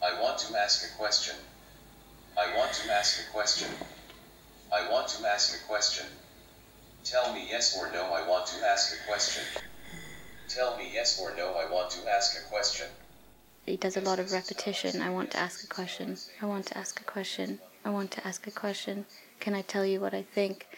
I 0.00 0.22
want 0.22 0.38
to 0.38 0.56
ask 0.56 0.88
a 0.88 0.96
question. 0.96 1.34
I 2.38 2.56
want 2.56 2.72
to 2.74 2.92
ask 2.92 3.18
a 3.26 3.32
question. 3.32 3.68
I 4.72 4.88
want 4.92 5.08
to 5.08 5.26
ask 5.26 5.60
a 5.60 5.66
question. 5.66 6.06
Tell 7.02 7.34
me 7.34 7.48
yes 7.50 7.76
or 7.76 7.90
no, 7.90 8.04
I 8.14 8.28
want 8.28 8.46
to 8.46 8.64
ask 8.64 8.94
a 8.94 9.08
question. 9.08 9.42
Tell 10.46 10.78
me 10.78 10.88
yes 10.94 11.20
or 11.20 11.34
no, 11.36 11.54
I 11.54 11.68
want 11.68 11.90
to 11.90 12.08
ask 12.08 12.38
a 12.40 12.48
question. 12.48 12.86
He 13.64 13.76
does 13.76 13.96
a 13.96 14.02
lot 14.02 14.20
of 14.20 14.30
repetition. 14.30 15.02
I 15.02 15.10
want 15.10 15.32
to 15.32 15.38
ask 15.38 15.64
a 15.64 15.66
question. 15.66 16.16
I 16.40 16.46
want 16.46 16.66
to 16.66 16.78
ask 16.78 17.00
a 17.00 17.04
question. 17.04 17.58
I 17.84 17.90
want 17.90 18.12
to 18.12 18.24
ask 18.24 18.46
a 18.46 18.52
question. 18.52 19.04
Can 19.40 19.52
I 19.52 19.62
tell 19.62 19.84
you 19.84 20.00
what 20.00 20.14
I 20.14 20.22
think? 20.22 20.68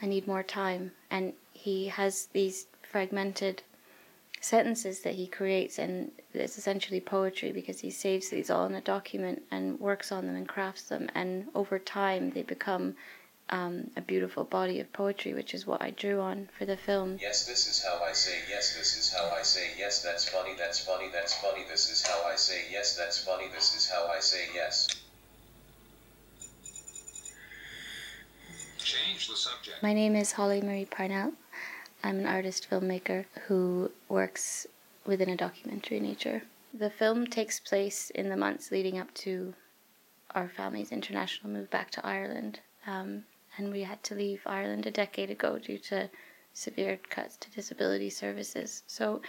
I 0.00 0.06
need 0.06 0.26
more 0.26 0.42
time. 0.42 0.92
And 1.10 1.34
he 1.52 1.88
has 1.88 2.28
these 2.32 2.64
fragmented 2.90 3.62
sentences 4.40 5.00
that 5.00 5.14
he 5.14 5.26
creates, 5.26 5.78
and 5.78 6.10
it's 6.32 6.58
essentially 6.58 7.00
poetry 7.00 7.52
because 7.52 7.80
he 7.80 7.90
saves 7.90 8.28
these 8.28 8.50
all 8.50 8.66
in 8.66 8.74
a 8.74 8.80
document 8.80 9.42
and 9.50 9.78
works 9.80 10.12
on 10.12 10.26
them 10.26 10.36
and 10.36 10.48
crafts 10.48 10.82
them, 10.84 11.08
and 11.14 11.46
over 11.54 11.78
time 11.78 12.30
they 12.30 12.42
become 12.42 12.94
um, 13.50 13.90
a 13.96 14.00
beautiful 14.00 14.44
body 14.44 14.78
of 14.80 14.92
poetry, 14.92 15.34
which 15.34 15.54
is 15.54 15.66
what 15.66 15.80
I 15.82 15.90
drew 15.90 16.20
on 16.20 16.48
for 16.58 16.66
the 16.66 16.76
film. 16.76 17.18
Yes, 17.20 17.46
this 17.46 17.66
is 17.66 17.82
how 17.82 18.02
I 18.04 18.12
say 18.12 18.38
yes, 18.48 18.76
this 18.76 18.96
is 18.96 19.12
how 19.12 19.30
I 19.30 19.42
say 19.42 19.70
yes, 19.78 20.02
that's 20.02 20.28
funny, 20.28 20.52
that's 20.58 20.84
funny, 20.84 21.08
that's 21.12 21.34
funny, 21.34 21.64
this 21.68 21.90
is 21.90 22.06
how 22.06 22.26
I 22.26 22.36
say 22.36 22.64
yes, 22.70 22.96
that's 22.96 23.24
funny, 23.24 23.46
this 23.54 23.74
is 23.74 23.88
how 23.88 24.06
I 24.06 24.20
say 24.20 24.48
yes. 24.54 24.88
Change 28.78 29.28
the 29.28 29.36
subject. 29.36 29.82
My 29.82 29.92
name 29.92 30.14
is 30.16 30.32
Holly 30.32 30.60
Marie 30.60 30.86
Parnell. 30.86 31.32
I'm 32.02 32.20
an 32.20 32.26
artist 32.26 32.68
filmmaker 32.70 33.24
who 33.46 33.90
works 34.08 34.66
within 35.04 35.28
a 35.30 35.36
documentary 35.36 36.00
nature. 36.00 36.42
The 36.72 36.90
film 36.90 37.26
takes 37.26 37.58
place 37.58 38.10
in 38.10 38.28
the 38.28 38.36
months 38.36 38.70
leading 38.70 38.98
up 38.98 39.12
to 39.14 39.54
our 40.34 40.48
family's 40.48 40.92
international 40.92 41.50
move 41.50 41.70
back 41.70 41.90
to 41.92 42.06
Ireland. 42.06 42.60
Um, 42.86 43.24
and 43.56 43.72
we 43.72 43.82
had 43.82 44.02
to 44.04 44.14
leave 44.14 44.42
Ireland 44.46 44.86
a 44.86 44.90
decade 44.90 45.30
ago 45.30 45.58
due 45.58 45.78
to 45.78 46.08
severe 46.52 46.98
cuts 47.08 47.36
to 47.38 47.50
disability 47.50 48.10
services. 48.10 48.82
So 48.86 49.20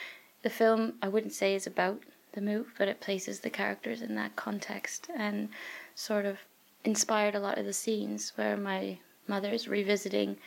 the 0.43 0.49
film, 0.49 0.93
I 1.01 1.07
wouldn't 1.07 1.33
say 1.33 1.55
is 1.55 1.65
about 1.65 2.01
the 2.33 2.41
move, 2.41 2.73
but 2.77 2.87
it 2.87 3.01
places 3.01 3.39
the 3.39 3.49
characters 3.49 4.01
in 4.01 4.15
that 4.15 4.35
context 4.35 5.09
and 5.15 5.49
sort 5.95 6.25
of 6.25 6.37
inspired 6.83 7.35
a 7.35 7.39
lot 7.39 7.57
of 7.57 7.65
the 7.65 7.73
scenes 7.73 8.33
where 8.35 8.55
my 8.55 8.99
mother 9.27 9.49
is 9.49 9.67
revisiting 9.67 10.37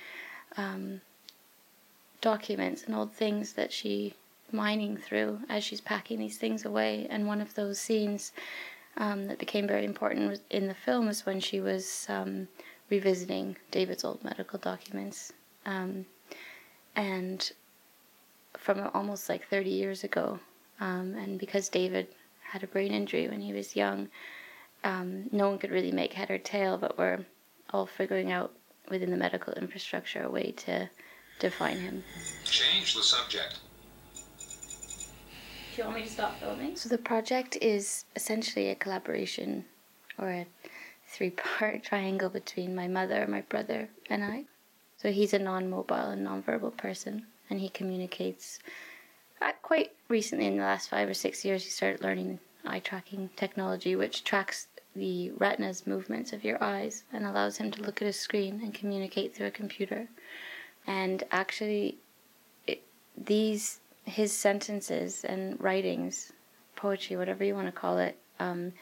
um, 0.57 1.01
documents 2.23 2.85
and 2.85 2.95
old 2.95 3.13
things 3.13 3.53
that 3.53 3.71
she 3.71 4.15
mining 4.51 4.97
through 4.97 5.41
as 5.49 5.63
she's 5.63 5.81
packing 5.81 6.19
these 6.19 6.39
things 6.39 6.65
away. 6.65 7.07
And 7.11 7.27
one 7.27 7.43
of 7.43 7.55
those 7.55 7.79
scenes 7.79 8.33
um, 8.97 9.27
that 9.27 9.39
became 9.39 9.67
very 9.67 9.85
important 9.85 10.41
in 10.51 10.67
the 10.67 10.75
film 10.75 11.09
is 11.09 11.27
when 11.27 11.41
she 11.41 11.61
was 11.61 12.07
um, 12.09 12.49
revisiting 12.89 13.57
David's 13.71 14.05
old 14.05 14.23
medical 14.25 14.59
documents. 14.59 15.33
Um, 15.67 16.07
and 16.97 17.53
from 18.57 18.91
almost 18.95 19.29
like 19.29 19.49
30 19.49 19.71
years 19.71 20.05
ago. 20.05 20.39
Um, 20.81 21.15
and 21.15 21.39
because 21.39 21.69
David 21.69 22.09
had 22.43 22.63
a 22.63 22.67
brain 22.67 22.93
injury 22.93 23.29
when 23.29 23.41
he 23.41 23.53
was 23.53 23.77
young, 23.77 24.09
um, 24.85 25.29
no 25.33 25.49
one 25.49 25.59
could 25.59 25.71
really 25.71 25.93
make 25.93 26.13
head 26.13 26.31
or 26.31 26.39
tail, 26.39 26.77
but 26.77 26.99
we're 26.99 27.25
all 27.71 27.87
figuring 27.87 28.31
out 28.31 28.53
within 28.91 29.11
the 29.11 29.17
medical 29.17 29.53
infrastructure 29.55 30.23
a 30.23 30.31
way 30.31 30.53
to 30.53 30.89
define 31.43 31.79
him. 31.79 32.05
Change 32.45 32.95
the 32.95 33.03
subject. 33.03 33.59
Do 35.75 35.79
you 35.79 35.85
want 35.85 35.97
me 35.97 36.05
to 36.05 36.11
stop 36.11 36.39
filming? 36.39 36.77
So 36.77 36.89
the 36.89 36.99
project 36.99 37.59
is 37.61 38.05
essentially 38.15 38.69
a 38.69 38.77
collaboration 38.77 39.65
or 40.19 40.31
a 40.31 40.47
three-part 41.09 41.83
triangle 41.89 42.31
between 42.31 42.75
my 42.75 42.87
mother, 42.87 43.27
my 43.27 43.41
brother, 43.41 43.89
and 44.09 44.25
I. 44.25 44.45
So 44.99 45.11
he's 45.11 45.35
a 45.35 45.39
non-mobile 45.39 46.11
and 46.13 46.23
non-verbal 46.23 46.73
person, 46.73 47.27
and 47.51 47.59
he 47.59 47.69
communicates. 47.69 48.61
Uh, 49.41 49.51
quite 49.63 49.91
recently, 50.09 50.47
in 50.47 50.59
the 50.59 50.63
last 50.63 50.91
five 50.91 51.09
or 51.09 51.15
six 51.15 51.45
years, 51.45 51.65
he 51.65 51.71
started 51.71 52.03
learning 52.03 52.39
eye 52.65 52.79
tracking 52.79 53.31
technology, 53.35 53.97
which 53.97 54.23
tracks 54.23 54.69
the 54.95 55.33
retina's 55.39 55.87
movements 55.87 56.33
of 56.33 56.45
your 56.45 56.63
eyes 56.63 57.03
and 57.13 57.27
allows 57.27 57.57
him 57.57 57.73
to 57.73 57.83
look 57.83 58.01
at 58.01 58.07
a 58.07 58.13
screen 58.13 58.61
and 58.63 58.75
communicate 58.75 59.35
through 59.35 59.47
a 59.47 59.51
computer 59.51 60.07
and 60.87 61.25
actually 61.31 61.99
it, 62.67 62.83
these 63.17 63.81
his 64.05 64.33
sentences 64.33 65.25
and 65.25 65.61
writings 65.63 66.33
poetry 66.75 67.17
whatever 67.17 67.45
you 67.45 67.55
want 67.55 67.67
to 67.67 67.73
call 67.73 67.99
it 67.99 68.19
um, 68.41 68.73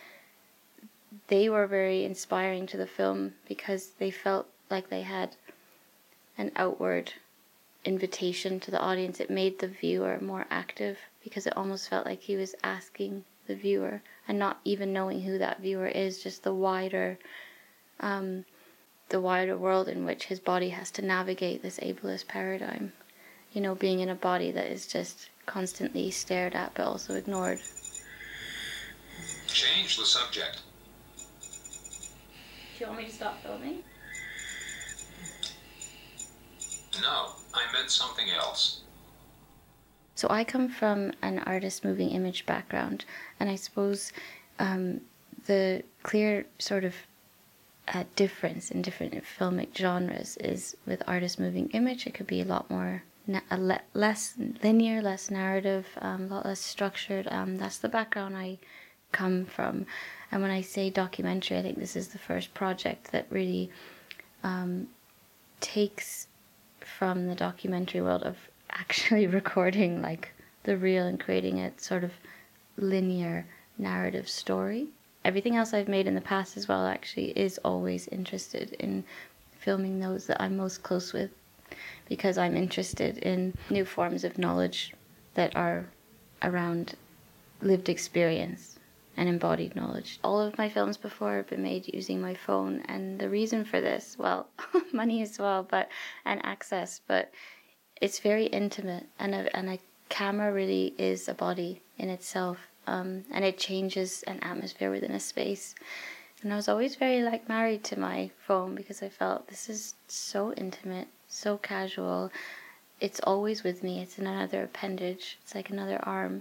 they 1.29 1.49
were 1.49 1.67
very 1.67 2.05
inspiring 2.05 2.67
to 2.67 2.77
the 2.77 2.87
film 2.87 3.35
because 3.49 3.91
they 3.99 4.11
felt 4.11 4.47
like 4.71 4.89
they 4.89 5.03
had 5.03 5.37
an 6.39 6.53
outward 6.57 7.13
invitation 7.85 8.61
to 8.61 8.71
the 8.71 8.81
audience. 8.81 9.21
It 9.21 9.31
made 9.31 9.59
the 9.59 9.69
viewer 9.69 10.19
more 10.21 10.47
active 10.51 10.99
because 11.23 11.47
it 11.47 11.57
almost 11.57 11.89
felt 11.89 12.07
like 12.07 12.23
he 12.23 12.37
was 12.37 12.55
asking 12.63 13.25
the 13.47 13.55
viewer 13.55 14.03
and 14.29 14.39
not 14.39 14.61
even 14.65 14.93
knowing 14.93 15.23
who 15.23 15.39
that 15.39 15.61
viewer 15.61 15.89
is 15.89 16.23
just 16.23 16.45
the 16.45 16.55
wider 16.55 17.19
um, 18.01 18.45
the 19.11 19.21
wider 19.21 19.57
world 19.57 19.89
in 19.89 20.05
which 20.05 20.25
his 20.25 20.41
body 20.41 20.71
has 20.71 20.91
to 20.93 21.03
navigate 21.03 21.63
this 21.63 21.79
ableist 21.81 22.27
paradigm. 22.27 22.93
You 23.53 23.61
know, 23.61 23.75
being 23.75 24.01
in 24.01 24.09
a 24.09 24.15
body 24.15 24.51
that 24.53 24.67
is 24.67 24.87
just 24.87 25.29
constantly 25.47 26.11
stared 26.11 26.55
at 26.55 26.73
but 26.75 26.87
also 26.87 27.15
ignored. 27.15 27.61
Change 29.49 29.99
the 29.99 30.05
subject. 30.05 30.63
Do 31.41 32.85
you 32.85 32.87
want 32.87 33.01
me 33.01 33.07
to 33.07 33.13
stop 33.13 33.43
filming? 33.43 33.83
No, 37.03 37.31
I 37.53 37.73
meant 37.73 37.91
something 37.91 38.27
else. 38.31 38.81
So 40.15 40.29
I 40.31 40.45
come 40.45 40.69
from 40.69 41.13
an 41.23 41.41
artist 41.41 41.85
moving 41.85 42.11
image 42.11 42.47
background, 42.47 43.05
and 43.41 43.51
I 43.51 43.57
suppose 43.57 44.13
um, 44.59 45.01
the 45.47 45.83
clear 46.03 46.47
sort 46.59 46.85
of 46.85 46.95
difference 48.15 48.71
in 48.71 48.83
different 48.83 49.15
filmic 49.39 49.77
genres 49.77 50.37
is 50.39 50.77
with 50.87 51.03
artist 51.07 51.39
moving 51.39 51.69
image, 51.71 52.07
it 52.07 52.15
could 52.15 52.27
be 52.27 52.41
a 52.41 52.45
lot 52.45 52.71
more 52.71 53.03
na- 53.27 53.41
le- 53.51 53.81
less 53.95 54.35
linear, 54.63 55.03
less 55.03 55.31
narrative, 55.31 55.87
um, 56.01 56.25
a 56.25 56.35
lot 56.35 56.47
less 56.47 56.61
structured. 56.61 57.27
Um, 57.31 57.57
that's 57.59 57.79
the 57.79 57.89
background 57.89 58.37
I 58.37 58.59
come 59.13 59.45
from. 59.45 59.87
And 60.31 60.43
when 60.43 60.51
I 60.51 60.61
say 60.61 60.91
documentary, 60.91 61.59
I 61.59 61.63
think 61.63 61.79
this 61.79 61.97
is 61.97 62.09
the 62.09 62.19
first 62.19 62.55
project 62.55 63.11
that 63.13 63.27
really 63.31 63.71
um, 64.45 64.89
takes 65.61 66.29
from 66.81 67.27
the 67.27 67.35
documentary 67.35 68.01
world 68.01 68.23
of 68.23 68.37
actually 68.71 69.27
recording 69.27 70.01
like 70.01 70.33
the 70.63 70.77
real 70.77 71.07
and 71.07 71.19
creating 71.19 71.61
a 71.61 71.73
sort 71.79 72.05
of 72.05 72.13
linear 72.77 73.47
narrative 73.79 74.29
story 74.29 74.89
everything 75.31 75.55
else 75.55 75.73
I've 75.73 75.87
made 75.87 76.09
in 76.09 76.17
the 76.17 76.21
past 76.21 76.57
as 76.57 76.67
well 76.67 76.85
actually 76.89 77.31
is 77.39 77.57
always 77.59 78.09
interested 78.09 78.73
in 78.81 79.05
filming 79.61 80.01
those 80.01 80.27
that 80.27 80.43
I'm 80.43 80.57
most 80.57 80.83
close 80.83 81.13
with 81.13 81.31
because 82.09 82.37
I'm 82.37 82.57
interested 82.57 83.19
in 83.19 83.55
new 83.71 83.85
forms 83.85 84.25
of 84.25 84.39
knowledge 84.39 84.93
that 85.35 85.55
are 85.55 85.87
around 86.43 86.97
lived 87.63 87.89
experience 87.89 88.81
and 89.17 89.29
embodied 89.29 89.77
knowledge. 89.77 90.19
All 90.25 90.41
of 90.41 90.59
my 90.59 90.69
films 90.69 90.97
before 90.97 91.37
have 91.37 91.47
been 91.47 91.63
made 91.63 91.95
using 91.95 92.21
my 92.21 92.35
phone, 92.35 92.83
and 92.87 93.21
the 93.21 93.29
reason 93.29 93.65
for 93.65 93.81
this, 93.81 94.17
well, 94.19 94.49
money 94.93 95.23
as 95.23 95.39
well, 95.39 95.63
but 95.63 95.89
and 96.25 96.45
access, 96.45 97.01
but 97.07 97.31
it's 98.03 98.19
very 98.19 98.47
intimate, 98.47 99.07
and 99.17 99.33
a, 99.33 99.57
and 99.57 99.71
a 99.71 99.79
camera 100.09 100.53
really 100.53 100.93
is 100.99 101.29
a 101.29 101.35
body 101.35 101.83
in 101.99 102.11
itself, 102.11 102.70
um, 102.87 103.25
and 103.31 103.45
it 103.45 103.59
changes 103.59 104.23
an 104.25 104.41
atmosphere 104.41 104.91
within 104.91 105.13
a 105.13 105.21
space. 105.21 105.75
And 106.43 106.53
I 106.53 106.57
was 106.57 106.69
always 106.69 106.97
very 106.97 107.23
like 107.23 107.49
married 107.49 107.85
to 107.85 107.99
my 107.99 108.31
phone 108.47 108.75
because 108.75 109.03
I 109.03 109.09
felt 109.09 109.49
this 109.49 109.69
is 109.69 109.95
so 110.09 110.53
intimate, 110.55 111.09
so 111.29 111.59
casual. 111.59 112.31
It's 112.99 113.21
always 113.21 113.63
with 113.63 113.83
me. 113.83 114.01
It's 114.01 114.19
another 114.19 114.65
appendage. 114.65 115.39
It's 115.43 115.55
like 115.55 115.71
another 115.71 116.01
arm. 116.03 116.41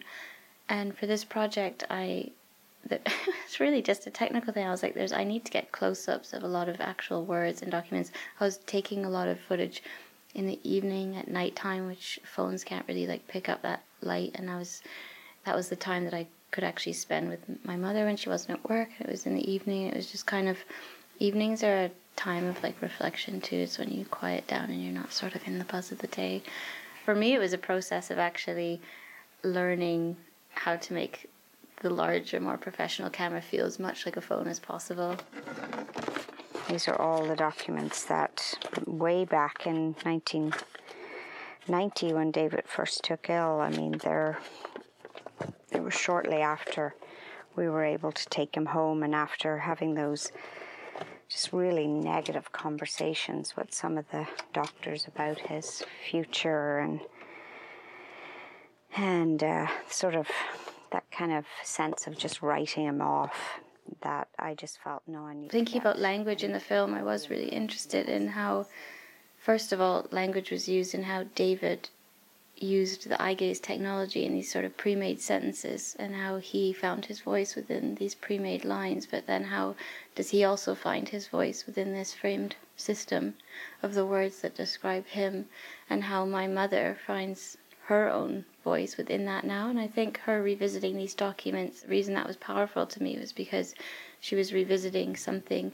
And 0.70 0.98
for 0.98 1.06
this 1.06 1.24
project, 1.24 1.84
I 1.90 2.32
it's 2.90 3.60
really 3.60 3.82
just 3.82 4.08
a 4.08 4.12
technical 4.12 4.54
thing. 4.54 4.66
I 4.66 4.72
was 4.72 4.84
like, 4.84 4.94
there's 4.94 5.12
I 5.12 5.24
need 5.24 5.46
to 5.46 5.52
get 5.52 5.72
close-ups 5.72 6.34
of 6.34 6.44
a 6.44 6.48
lot 6.48 6.70
of 6.70 6.80
actual 6.80 7.26
words 7.26 7.62
and 7.62 7.72
documents. 7.72 8.12
I 8.40 8.46
was 8.46 8.58
taking 8.60 9.04
a 9.04 9.10
lot 9.10 9.28
of 9.28 9.40
footage 9.40 9.84
in 10.34 10.48
the 10.48 10.60
evening 10.64 11.18
at 11.18 11.28
nighttime, 11.28 11.88
which 11.88 12.20
phones 12.24 12.64
can't 12.64 12.88
really 12.88 13.08
like 13.08 13.28
pick 13.28 13.50
up 13.50 13.62
that 13.64 13.84
light, 14.02 14.32
and 14.36 14.50
I 14.50 14.58
was 14.58 14.82
that 15.50 15.56
was 15.56 15.70
the 15.70 15.76
time 15.76 16.04
that 16.04 16.14
I 16.14 16.28
could 16.52 16.64
actually 16.64 16.94
spend 16.94 17.28
with 17.28 17.40
my 17.66 17.76
mother 17.76 18.06
when 18.06 18.18
she 18.18 18.30
wasn't 18.30 18.60
at 18.60 18.70
work. 18.70 18.90
It 19.00 19.10
was 19.10 19.26
in 19.26 19.34
the 19.34 19.52
evening. 19.52 19.88
It 19.88 19.96
was 19.96 20.12
just 20.12 20.28
kind 20.28 20.48
of 20.48 20.60
evenings 21.18 21.64
are 21.64 21.86
a 21.86 21.92
time 22.16 22.46
of 22.46 22.62
like 22.62 22.80
reflection 22.84 23.42
too. 23.42 23.56
It's 23.56 23.80
when 23.80 23.90
you 23.90 24.06
quiet 24.06 24.46
down 24.46 24.70
and 24.70 24.80
you're 24.80 24.94
not 24.94 25.12
sort 25.12 25.34
of 25.34 25.48
in 25.48 25.58
the 25.58 25.66
buzz 25.66 25.92
of 25.92 25.98
the 25.98 26.08
day. 26.08 26.44
For 27.04 27.16
me, 27.16 27.34
it 27.34 27.40
was 27.40 27.54
a 27.54 27.58
process 27.58 28.12
of 28.12 28.20
actually 28.20 28.80
learning 29.42 30.18
how 30.52 30.76
to 30.76 30.94
make 30.94 31.28
the 31.82 31.90
larger, 31.90 32.40
more 32.40 32.58
professional 32.58 33.10
camera 33.10 33.42
feel 33.42 33.66
as 33.66 33.80
much 33.80 34.06
like 34.06 34.18
a 34.18 34.22
phone 34.22 34.48
as 34.48 34.60
possible. 34.60 35.18
These 36.70 36.88
are 36.88 37.02
all 37.02 37.26
the 37.26 37.36
documents 37.36 38.04
that 38.04 38.54
way 38.86 39.26
back 39.26 39.66
in 39.66 39.96
1990 40.04 42.14
when 42.14 42.30
David 42.30 42.66
first 42.68 43.04
took 43.04 43.32
ill, 43.32 43.62
I 43.62 43.72
mean, 43.72 43.98
they're 44.04 44.38
was 45.90 46.00
shortly 46.00 46.38
after 46.38 46.94
we 47.56 47.68
were 47.68 47.84
able 47.84 48.12
to 48.12 48.30
take 48.30 48.56
him 48.56 48.68
home 48.68 49.02
and 49.02 49.16
after 49.16 49.58
having 49.58 49.96
those 49.96 50.32
just 51.28 51.52
really 51.52 51.88
negative 51.88 52.52
conversations 52.52 53.58
with 53.58 53.74
some 53.74 53.98
of 53.98 54.06
the 54.12 54.28
doctors 54.54 55.08
about 55.08 55.40
his 55.40 55.84
future 56.08 56.78
and 56.78 57.00
and 58.96 59.44
uh, 59.44 59.68
sort 59.90 60.14
of 60.14 60.28
that 60.92 61.10
kind 61.10 61.32
of 61.32 61.46
sense 61.64 62.06
of 62.06 62.16
just 62.16 62.44
writing 62.44 62.86
him 62.86 63.02
off 63.02 63.60
that 64.02 64.28
I 64.38 64.54
just 64.54 64.78
felt 64.84 65.02
no 65.08 65.26
I 65.26 65.34
need 65.34 65.52
thinking 65.52 65.82
about 65.82 65.98
language 65.98 66.44
in 66.44 66.52
the 66.52 66.60
film 66.60 66.94
I 66.94 67.02
was 67.02 67.32
really 67.32 67.50
interested 67.50 68.08
in 68.08 68.28
how 68.28 68.68
first 69.40 69.74
of 69.74 69.82
all 69.82 70.06
language 70.12 70.52
was 70.52 70.70
used 70.70 70.94
and 70.94 71.06
how 71.06 71.24
David 71.34 71.90
used 72.62 73.08
the 73.08 73.22
eye 73.22 73.34
gaze 73.34 73.60
technology 73.60 74.26
in 74.26 74.34
these 74.34 74.52
sort 74.52 74.66
of 74.66 74.76
pre-made 74.76 75.22
sentences 75.22 75.96
and 76.00 76.16
how 76.16 76.38
he 76.38 76.74
found 76.74 77.06
his 77.06 77.20
voice 77.22 77.56
within 77.56 77.96
these 77.96 78.16
pre-made 78.16 78.66
lines 78.66 79.06
but 79.06 79.26
then 79.28 79.46
how 79.46 79.76
does 80.16 80.32
he 80.32 80.44
also 80.44 80.76
find 80.76 81.10
his 81.10 81.28
voice 81.28 81.66
within 81.66 81.94
this 81.94 82.14
framed 82.14 82.56
system 82.76 83.34
of 83.84 83.94
the 83.94 84.06
words 84.06 84.42
that 84.42 84.56
describe 84.56 85.06
him? 85.08 85.48
And 85.90 86.04
how 86.04 86.26
my 86.26 86.48
mother 86.48 86.98
finds 87.06 87.58
her 87.86 88.10
own 88.10 88.46
voice 88.64 88.98
within 88.98 89.26
that 89.26 89.44
now? 89.44 89.70
And 89.70 89.80
i 89.80 89.88
think 89.88 90.20
her 90.20 90.42
revisiting 90.42 90.96
these 90.96 91.16
documents 91.16 91.82
the 91.82 91.88
reason 91.88 92.14
that 92.14 92.28
was 92.28 92.38
powerful 92.38 92.86
to 92.88 93.04
me 93.04 93.18
was 93.18 93.34
because 93.34 93.76
she 94.20 94.36
was 94.36 94.54
revisiting 94.54 95.16
something 95.16 95.72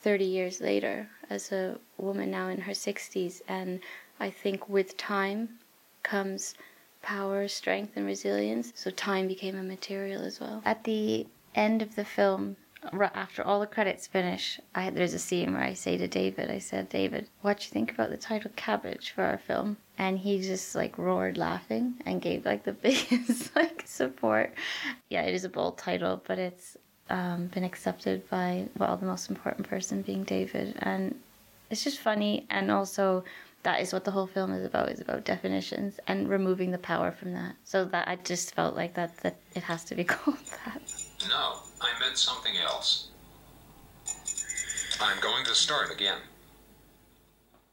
30 0.00 0.24
years 0.24 0.60
later 0.60 1.08
as 1.30 1.50
a 1.52 1.78
woman 1.96 2.30
now 2.30 2.48
in 2.48 2.60
her 2.60 2.72
60s 2.72 3.40
and 3.48 3.80
i 4.20 4.30
think 4.30 4.68
with 4.68 4.96
time 4.96 5.58
comes 6.06 6.54
power, 7.02 7.48
strength, 7.48 7.92
and 7.96 8.06
resilience. 8.06 8.72
So 8.74 8.90
time 8.90 9.28
became 9.28 9.56
a 9.56 9.62
material 9.62 10.22
as 10.22 10.40
well. 10.40 10.62
At 10.64 10.84
the 10.84 11.26
end 11.54 11.82
of 11.82 11.94
the 11.96 12.04
film, 12.04 12.56
after 12.92 13.42
all 13.42 13.60
the 13.60 13.66
credits 13.66 14.06
finish, 14.06 14.60
I, 14.74 14.90
there's 14.90 15.14
a 15.14 15.18
scene 15.18 15.52
where 15.52 15.62
I 15.62 15.74
say 15.74 15.96
to 15.96 16.06
David, 16.06 16.50
I 16.50 16.58
said, 16.58 16.88
David, 16.88 17.28
what 17.42 17.58
do 17.58 17.64
you 17.64 17.70
think 17.70 17.90
about 17.92 18.10
the 18.10 18.16
title 18.16 18.50
Cabbage 18.54 19.10
for 19.10 19.24
our 19.24 19.38
film? 19.38 19.76
And 19.98 20.18
he 20.18 20.40
just 20.40 20.74
like 20.74 20.98
roared 20.98 21.36
laughing 21.36 21.94
and 22.06 22.22
gave 22.22 22.44
like 22.44 22.64
the 22.64 22.72
biggest 22.86 23.54
like 23.56 23.82
support. 23.86 24.54
Yeah, 25.10 25.22
it 25.22 25.34
is 25.34 25.44
a 25.44 25.48
bold 25.48 25.78
title, 25.78 26.22
but 26.26 26.38
it's 26.38 26.76
um, 27.10 27.46
been 27.48 27.64
accepted 27.64 28.28
by 28.28 28.66
well 28.78 28.96
the 28.96 29.06
most 29.06 29.30
important 29.30 29.68
person 29.68 30.02
being 30.02 30.24
David, 30.24 30.76
and 30.80 31.14
it's 31.70 31.84
just 31.84 31.98
funny 31.98 32.46
and 32.50 32.70
also 32.70 33.24
that 33.66 33.80
is 33.80 33.92
what 33.92 34.04
the 34.04 34.12
whole 34.12 34.28
film 34.28 34.52
is 34.52 34.64
about 34.64 34.88
is 34.90 35.00
about 35.00 35.24
definitions 35.24 35.98
and 36.06 36.28
removing 36.28 36.70
the 36.70 36.78
power 36.78 37.10
from 37.10 37.32
that. 37.32 37.56
So 37.64 37.84
that 37.86 38.06
i 38.06 38.14
just 38.14 38.54
felt 38.54 38.76
like 38.76 38.94
that 38.94 39.16
that 39.18 39.34
it 39.56 39.64
has 39.64 39.82
to 39.86 39.96
be 39.96 40.04
called 40.14 40.38
that. 40.64 40.80
No 41.28 41.56
i 41.80 41.90
meant 42.00 42.16
something 42.16 42.56
else. 42.64 43.08
I'm 45.00 45.20
going 45.20 45.44
to 45.46 45.54
start 45.54 45.92
again 45.92 46.20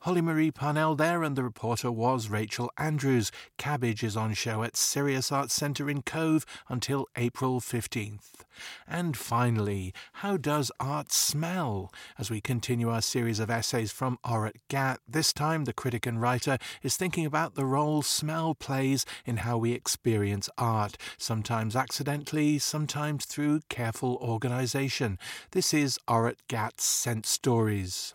Holly 0.03 0.19
Marie 0.19 0.51
Parnell 0.51 0.95
there, 0.95 1.23
and 1.23 1.37
the 1.37 1.45
reporter 1.45 1.89
was 1.89 2.27
Rachel 2.27 2.69
Andrews. 2.77 3.31
Cabbage 3.57 4.03
is 4.03 4.17
on 4.17 4.33
show 4.33 4.61
at 4.61 4.75
Sirius 4.75 5.31
Arts 5.31 5.53
Centre 5.53 5.89
in 5.89 6.01
Cobh 6.01 6.45
until 6.67 7.07
April 7.15 7.61
15th. 7.61 8.43
And 8.85 9.15
finally, 9.15 9.93
how 10.15 10.35
does 10.35 10.73
art 10.77 11.13
smell? 11.13 11.89
As 12.19 12.29
we 12.29 12.41
continue 12.41 12.89
our 12.89 13.01
series 13.01 13.39
of 13.39 13.49
essays 13.49 13.93
from 13.93 14.19
Orit 14.25 14.57
Gat, 14.67 14.99
this 15.07 15.31
time 15.31 15.63
the 15.63 15.71
critic 15.71 16.05
and 16.05 16.21
writer 16.21 16.57
is 16.81 16.97
thinking 16.97 17.25
about 17.25 17.55
the 17.55 17.65
role 17.65 18.01
smell 18.01 18.55
plays 18.55 19.05
in 19.25 19.37
how 19.37 19.57
we 19.57 19.71
experience 19.71 20.49
art, 20.57 20.97
sometimes 21.17 21.77
accidentally, 21.77 22.59
sometimes 22.59 23.23
through 23.23 23.61
careful 23.69 24.17
organisation. 24.17 25.17
This 25.51 25.73
is 25.73 25.97
Orit 26.09 26.39
Gat's 26.49 26.83
Scent 26.83 27.25
Stories. 27.25 28.13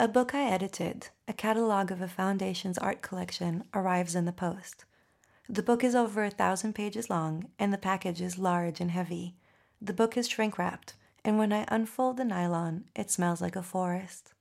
A 0.00 0.08
book 0.08 0.34
I 0.34 0.46
edited, 0.46 1.08
a 1.28 1.34
catalogue 1.34 1.92
of 1.92 2.00
a 2.00 2.08
foundation's 2.08 2.78
art 2.78 3.02
collection, 3.02 3.64
arrives 3.74 4.14
in 4.14 4.24
the 4.24 4.32
post. 4.32 4.86
The 5.46 5.62
book 5.62 5.84
is 5.84 5.94
over 5.94 6.24
a 6.24 6.30
thousand 6.30 6.72
pages 6.72 7.10
long, 7.10 7.50
and 7.58 7.70
the 7.70 7.76
package 7.76 8.22
is 8.22 8.38
large 8.38 8.80
and 8.80 8.90
heavy. 8.92 9.36
The 9.78 9.92
book 9.92 10.16
is 10.16 10.26
shrink 10.26 10.56
wrapped, 10.56 10.94
and 11.22 11.36
when 11.36 11.52
I 11.52 11.66
unfold 11.68 12.16
the 12.16 12.24
nylon, 12.24 12.86
it 12.96 13.10
smells 13.10 13.42
like 13.42 13.56
a 13.56 13.62
forest. 13.62 14.32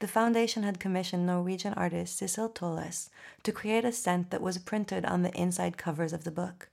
The 0.00 0.08
foundation 0.08 0.62
had 0.62 0.80
commissioned 0.80 1.26
Norwegian 1.26 1.74
artist 1.74 2.16
Sissel 2.16 2.48
Tolaas 2.48 3.10
to 3.42 3.52
create 3.52 3.84
a 3.84 3.92
scent 3.92 4.30
that 4.30 4.40
was 4.40 4.56
printed 4.56 5.04
on 5.04 5.20
the 5.20 5.38
inside 5.38 5.76
covers 5.76 6.14
of 6.14 6.24
the 6.24 6.30
book. 6.30 6.70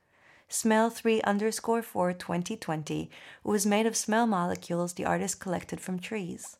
Smell 0.47 0.89
3 0.89 1.21
underscore 1.23 1.81
4 1.81 2.13
2020 2.13 3.11
was 3.43 3.65
made 3.65 3.85
of 3.85 3.97
smell 3.97 4.25
molecules 4.25 4.93
the 4.93 5.03
artist 5.03 5.41
collected 5.41 5.81
from 5.81 5.99
trees. 5.99 6.55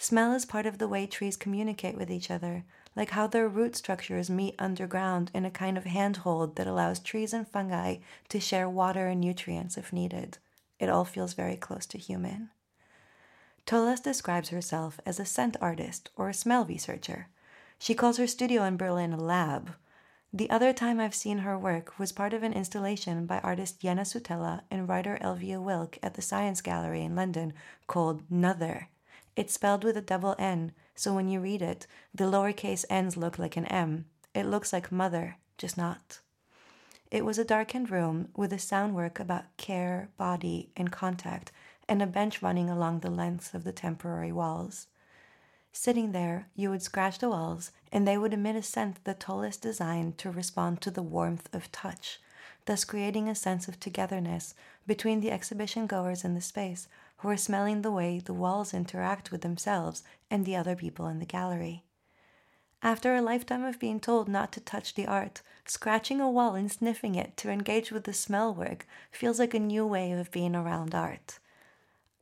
Smell 0.00 0.32
is 0.32 0.46
part 0.46 0.64
of 0.64 0.78
the 0.78 0.86
way 0.86 1.08
trees 1.08 1.36
communicate 1.36 1.96
with 1.96 2.08
each 2.08 2.30
other, 2.30 2.64
like 2.94 3.10
how 3.10 3.26
their 3.26 3.48
root 3.48 3.74
structures 3.74 4.30
meet 4.30 4.54
underground 4.56 5.28
in 5.34 5.44
a 5.44 5.50
kind 5.50 5.76
of 5.76 5.86
handhold 5.86 6.54
that 6.54 6.68
allows 6.68 7.00
trees 7.00 7.32
and 7.32 7.48
fungi 7.48 7.96
to 8.28 8.38
share 8.38 8.68
water 8.68 9.08
and 9.08 9.20
nutrients 9.20 9.76
if 9.76 9.92
needed. 9.92 10.38
It 10.78 10.88
all 10.88 11.04
feels 11.04 11.34
very 11.34 11.56
close 11.56 11.84
to 11.86 11.98
human. 11.98 12.50
Tolaas 13.66 14.00
describes 14.00 14.50
herself 14.50 15.00
as 15.04 15.18
a 15.18 15.24
scent 15.24 15.56
artist 15.60 16.10
or 16.14 16.28
a 16.28 16.34
smell 16.34 16.64
researcher. 16.64 17.26
She 17.76 17.94
calls 17.94 18.18
her 18.18 18.28
studio 18.28 18.62
in 18.62 18.76
Berlin 18.76 19.12
a 19.12 19.20
lab. 19.20 19.72
The 20.32 20.48
other 20.48 20.72
time 20.72 21.00
I've 21.00 21.14
seen 21.14 21.38
her 21.38 21.58
work 21.58 21.98
was 21.98 22.12
part 22.12 22.32
of 22.32 22.44
an 22.44 22.52
installation 22.52 23.26
by 23.26 23.40
artist 23.40 23.80
Jenna 23.80 24.02
Sutela 24.02 24.60
and 24.70 24.88
writer 24.88 25.18
Elvia 25.20 25.60
Wilk 25.60 25.98
at 26.04 26.14
the 26.14 26.22
Science 26.22 26.60
Gallery 26.60 27.02
in 27.02 27.16
London 27.16 27.52
called 27.88 28.22
nnother 28.30 28.86
it's 29.38 29.52
spelled 29.52 29.84
with 29.84 29.96
a 29.96 30.02
double 30.02 30.34
N, 30.36 30.72
so 30.96 31.14
when 31.14 31.28
you 31.28 31.38
read 31.38 31.62
it, 31.62 31.86
the 32.12 32.24
lowercase 32.24 32.84
n's 32.90 33.16
look 33.16 33.38
like 33.38 33.56
an 33.56 33.66
M. 33.66 34.06
It 34.34 34.46
looks 34.46 34.72
like 34.72 34.90
mother, 34.90 35.36
just 35.56 35.76
not. 35.76 36.18
It 37.12 37.24
was 37.24 37.38
a 37.38 37.44
darkened 37.44 37.88
room 37.88 38.30
with 38.36 38.52
a 38.52 38.58
sound 38.58 38.96
work 38.96 39.20
about 39.20 39.56
care, 39.56 40.08
body, 40.16 40.70
and 40.76 40.90
contact, 40.90 41.52
and 41.88 42.02
a 42.02 42.06
bench 42.06 42.42
running 42.42 42.68
along 42.68 42.98
the 42.98 43.12
lengths 43.12 43.54
of 43.54 43.62
the 43.62 43.70
temporary 43.70 44.32
walls. 44.32 44.88
Sitting 45.70 46.10
there, 46.10 46.48
you 46.56 46.70
would 46.70 46.82
scratch 46.82 47.20
the 47.20 47.30
walls, 47.30 47.70
and 47.92 48.08
they 48.08 48.18
would 48.18 48.34
emit 48.34 48.56
a 48.56 48.62
scent 48.64 49.04
the 49.04 49.14
Tolaas 49.14 49.60
designed 49.60 50.18
to 50.18 50.32
respond 50.32 50.80
to 50.80 50.90
the 50.90 51.00
warmth 51.00 51.48
of 51.54 51.70
touch, 51.70 52.18
thus 52.66 52.84
creating 52.84 53.28
a 53.28 53.36
sense 53.36 53.68
of 53.68 53.78
togetherness 53.78 54.56
between 54.84 55.20
the 55.20 55.30
exhibition 55.30 55.86
goers 55.86 56.24
in 56.24 56.34
the 56.34 56.40
space 56.40 56.88
who 57.18 57.28
are 57.28 57.36
smelling 57.36 57.82
the 57.82 57.90
way 57.90 58.18
the 58.18 58.34
walls 58.34 58.74
interact 58.74 59.30
with 59.30 59.42
themselves 59.42 60.02
and 60.30 60.44
the 60.44 60.56
other 60.56 60.76
people 60.76 61.06
in 61.06 61.18
the 61.18 61.26
gallery. 61.26 61.84
After 62.82 63.16
a 63.16 63.22
lifetime 63.22 63.64
of 63.64 63.80
being 63.80 63.98
told 63.98 64.28
not 64.28 64.52
to 64.52 64.60
touch 64.60 64.94
the 64.94 65.06
art, 65.06 65.42
scratching 65.66 66.20
a 66.20 66.30
wall 66.30 66.54
and 66.54 66.70
sniffing 66.70 67.16
it 67.16 67.36
to 67.38 67.50
engage 67.50 67.90
with 67.90 68.04
the 68.04 68.12
smell 68.12 68.54
work 68.54 68.86
feels 69.10 69.40
like 69.40 69.52
a 69.52 69.58
new 69.58 69.84
way 69.84 70.12
of 70.12 70.30
being 70.30 70.54
around 70.54 70.94
art. 70.94 71.40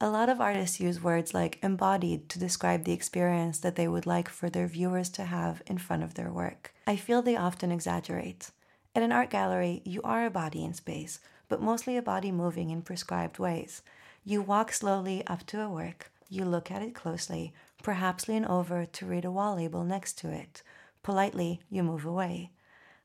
A 0.00 0.11
lot 0.11 0.28
of 0.28 0.40
artists 0.40 0.80
use 0.80 1.02
words 1.02 1.35
like 1.35 1.59
embodied 1.62 2.28
to 2.30 2.38
describe 2.38 2.85
the 2.85 2.92
experience 2.92 3.59
that 3.59 3.76
they 3.76 3.88
would 3.88 4.06
like 4.06 4.28
for 4.28 4.48
their 4.48 4.66
viewers 4.66 5.11
to 5.11 5.24
have 5.24 5.62
in 5.66 5.78
front 5.78 6.02
of 6.02 6.14
their 6.14 6.30
work. 6.30 6.74
I 6.87 6.96
feel 6.96 7.20
they 7.20 7.37
often 7.37 7.70
exaggerate. 7.70 8.50
At 8.94 9.02
an 9.02 9.12
art 9.12 9.30
gallery, 9.30 9.82
you 9.85 10.00
are 10.02 10.24
a 10.24 10.30
body 10.30 10.64
in 10.64 10.72
space, 10.72 11.20
but 11.48 11.62
mostly 11.62 11.96
a 11.96 12.02
body 12.02 12.32
moving 12.32 12.70
in 12.70 12.82
prescribed 12.82 13.38
ways. 13.38 13.82
You 14.29 14.43
walk 14.43 14.73
slowly 14.73 15.25
up 15.29 15.47
to 15.47 15.62
a 15.62 15.69
work, 15.69 16.11
you 16.29 16.45
look 16.45 16.69
at 16.69 16.83
it 16.83 16.97
closely, 16.97 17.55
perhaps 17.85 18.27
lean 18.27 18.45
over 18.45 18.85
to 18.85 19.07
read 19.07 19.25
a 19.25 19.31
wall 19.31 19.55
label 19.55 19.85
next 19.85 20.19
to 20.19 20.31
it. 20.31 20.65
Politely, 21.05 21.61
you 21.71 21.85
move 21.85 22.05
away. 22.05 22.51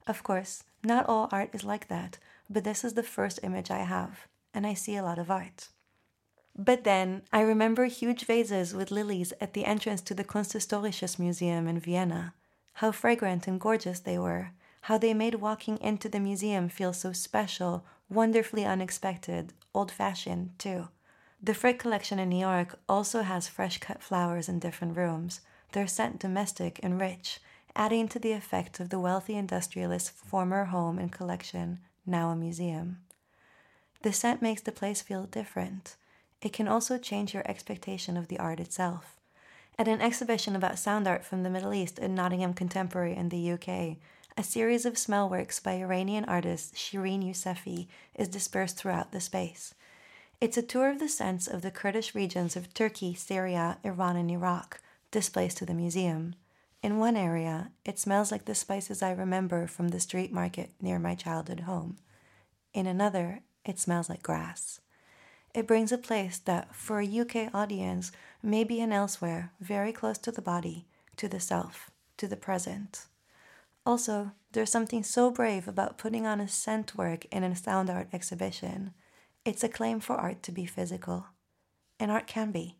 Of 0.08 0.24
course, 0.24 0.64
not 0.84 1.06
all 1.06 1.30
art 1.32 1.52
is 1.54 1.64
like 1.64 1.90
that, 1.90 2.18
but 2.50 2.64
this 2.64 2.84
is 2.84 2.96
the 2.96 3.04
first 3.04 3.40
image 3.44 3.70
I 3.70 3.84
have, 3.84 4.26
and 4.52 4.66
I 4.66 4.74
see 4.74 4.96
a 4.96 5.04
lot 5.04 5.20
of 5.20 5.30
art. 5.30 5.70
But 6.58 6.86
then 6.86 7.22
I 7.32 7.42
remember 7.42 7.86
huge 7.86 8.26
vases 8.26 8.74
with 8.74 8.90
lilies 8.90 9.32
at 9.40 9.54
the 9.54 9.66
entrance 9.66 10.02
to 10.02 10.16
the 10.16 10.24
Kunsthistorisches 10.24 11.20
Museum 11.20 11.68
in 11.68 11.80
Vienna. 11.80 12.34
How 12.74 12.92
fragrant 12.92 13.48
and 13.48 13.62
gorgeous 13.62 14.00
they 14.00 14.18
were. 14.18 14.54
How 14.82 14.98
they 14.98 15.14
made 15.14 15.36
walking 15.36 15.78
into 15.82 16.10
the 16.10 16.20
museum 16.20 16.68
feel 16.68 16.94
so 16.94 17.14
special, 17.14 17.86
wonderfully 18.10 18.66
unexpected, 18.66 19.54
old 19.76 19.92
fashioned, 19.92 20.58
too. 20.58 20.88
The 21.44 21.56
Frick 21.56 21.80
collection 21.80 22.20
in 22.20 22.30
New 22.30 22.40
York 22.40 22.78
also 22.88 23.24
has 23.24 23.48
fresh 23.48 23.80
cut 23.80 24.04
flowers 24.04 24.48
in 24.48 24.60
different 24.60 24.96
rooms. 24.96 25.42
They're 25.72 25.88
scent 25.88 26.20
domestic 26.20 26.80
and 26.84 27.02
rich, 27.02 27.40
adding 27.76 28.08
to 28.10 28.20
the 28.20 28.34
effect 28.34 28.80
of 28.80 28.90
the 28.90 29.00
wealthy 29.00 29.36
industrialist's 29.36 30.10
former 30.10 30.66
home 30.66 31.00
and 31.00 31.12
collection, 31.12 31.80
now 32.06 32.30
a 32.30 32.36
museum. 32.36 33.00
The 34.04 34.14
scent 34.14 34.42
makes 34.42 34.62
the 34.62 34.72
place 34.72 35.02
feel 35.02 35.24
different 35.24 35.96
it 36.42 36.54
can 36.54 36.68
also 36.68 36.98
change 36.98 37.34
your 37.34 37.48
expectation 37.48 38.18
of 38.18 38.28
the 38.28 38.40
art 38.40 38.60
itself. 38.60 39.18
At 39.78 39.88
an 39.88 40.02
exhibition 40.02 40.56
about 40.56 40.80
sound 40.80 41.08
art 41.08 41.24
from 41.24 41.44
the 41.44 41.50
Middle 41.50 41.74
East 41.74 42.00
in 42.00 42.16
Nottingham 42.16 42.54
Contemporary 42.54 43.16
in 43.16 43.30
the 43.30 43.52
UK, 43.52 43.98
a 44.38 44.44
series 44.44 44.86
of 44.86 44.98
smell 44.98 45.30
works 45.30 45.60
by 45.60 45.74
Iranian 45.74 46.26
artist 46.26 46.76
Shirin 46.76 47.24
Yousefi 47.24 47.88
is 48.16 48.28
dispersed 48.28 48.78
throughout 48.78 49.12
the 49.12 49.20
space. 49.20 49.74
It's 50.42 50.58
a 50.58 50.64
tour 50.64 50.90
of 50.90 50.98
the 50.98 51.08
scents 51.08 51.48
of 51.48 51.62
the 51.62 51.70
Kurdish 51.70 52.16
regions 52.16 52.56
of 52.56 52.74
Turkey, 52.74 53.14
Syria, 53.14 53.78
Iran, 53.84 54.16
and 54.16 54.32
Iraq, 54.32 54.82
displaced 55.12 55.58
to 55.58 55.68
the 55.68 55.76
museum. 55.76 56.34
In 56.82 56.98
one 56.98 57.16
area, 57.16 57.70
it 57.86 58.00
smells 58.00 58.32
like 58.32 58.46
the 58.46 58.56
spices 58.56 59.04
I 59.04 59.12
remember 59.12 59.68
from 59.68 59.90
the 59.90 60.00
street 60.00 60.34
market 60.34 60.72
near 60.82 60.98
my 60.98 61.14
childhood 61.14 61.62
home. 61.62 61.98
In 62.74 62.88
another, 62.88 63.42
it 63.64 63.78
smells 63.78 64.10
like 64.10 64.24
grass. 64.24 64.82
It 65.54 65.68
brings 65.68 65.92
a 65.92 65.98
place 66.00 66.40
that, 66.40 66.74
for 66.74 67.00
a 67.00 67.20
UK 67.20 67.54
audience, 67.54 68.12
may 68.42 68.64
be 68.64 68.82
an 68.82 68.92
elsewhere, 68.92 69.52
very 69.60 69.94
close 69.94 70.18
to 70.18 70.32
the 70.32 70.42
body, 70.42 70.88
to 71.18 71.28
the 71.28 71.40
self, 71.40 71.92
to 72.18 72.28
the 72.28 72.36
present. 72.36 73.06
Also, 73.86 74.32
there's 74.54 74.72
something 74.72 75.04
so 75.04 75.30
brave 75.30 75.68
about 75.68 76.00
putting 76.00 76.26
on 76.26 76.42
a 76.42 76.48
scent 76.48 76.98
work 76.98 77.26
in 77.26 77.44
a 77.44 77.56
sound 77.56 77.92
art 77.92 78.08
exhibition. 78.12 78.96
It's 79.44 79.64
a 79.64 79.70
claim 79.70 80.00
for 80.00 80.16
art 80.16 80.44
to 80.44 80.52
be 80.52 80.68
physical. 80.68 81.26
And 82.00 82.12
art 82.12 82.28
can 82.28 82.52
be. 82.52 82.78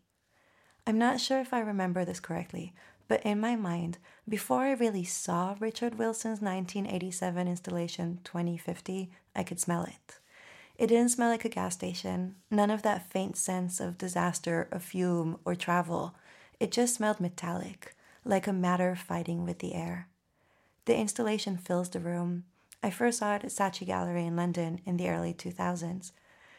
I'm 0.86 0.96
not 0.96 1.20
sure 1.20 1.40
if 1.40 1.52
I 1.52 1.58
remember 1.58 2.04
this 2.04 2.20
correctly, 2.20 2.72
but 3.08 3.20
in 3.24 3.40
my 3.40 3.56
mind, 3.56 3.98
before 4.28 4.62
I 4.62 4.72
really 4.72 5.02
saw 5.02 5.56
Richard 5.58 5.98
Wilson's 5.98 6.40
1987 6.40 7.48
installation 7.48 8.20
2050, 8.22 9.10
I 9.34 9.42
could 9.42 9.58
smell 9.58 9.82
it. 9.82 10.18
It 10.76 10.86
didn't 10.86 11.10
smell 11.10 11.30
like 11.30 11.44
a 11.44 11.48
gas 11.48 11.74
station, 11.74 12.36
none 12.48 12.70
of 12.70 12.82
that 12.82 13.10
faint 13.10 13.36
sense 13.36 13.80
of 13.80 13.98
disaster, 13.98 14.68
of 14.70 14.84
fume, 14.84 15.38
or 15.44 15.56
travel. 15.56 16.14
It 16.60 16.70
just 16.70 16.94
smelled 16.94 17.18
metallic, 17.18 17.96
like 18.24 18.46
a 18.46 18.52
matter 18.52 18.94
fighting 18.94 19.44
with 19.44 19.58
the 19.58 19.74
air. 19.74 20.08
The 20.84 20.96
installation 20.96 21.56
fills 21.56 21.88
the 21.88 21.98
room. 21.98 22.44
I 22.84 22.90
first 22.90 23.18
saw 23.18 23.34
it 23.34 23.44
at 23.44 23.50
Saatchi 23.50 23.84
Gallery 23.84 24.26
in 24.26 24.36
London 24.36 24.80
in 24.86 24.96
the 24.96 25.08
early 25.08 25.34
2000s. 25.34 26.12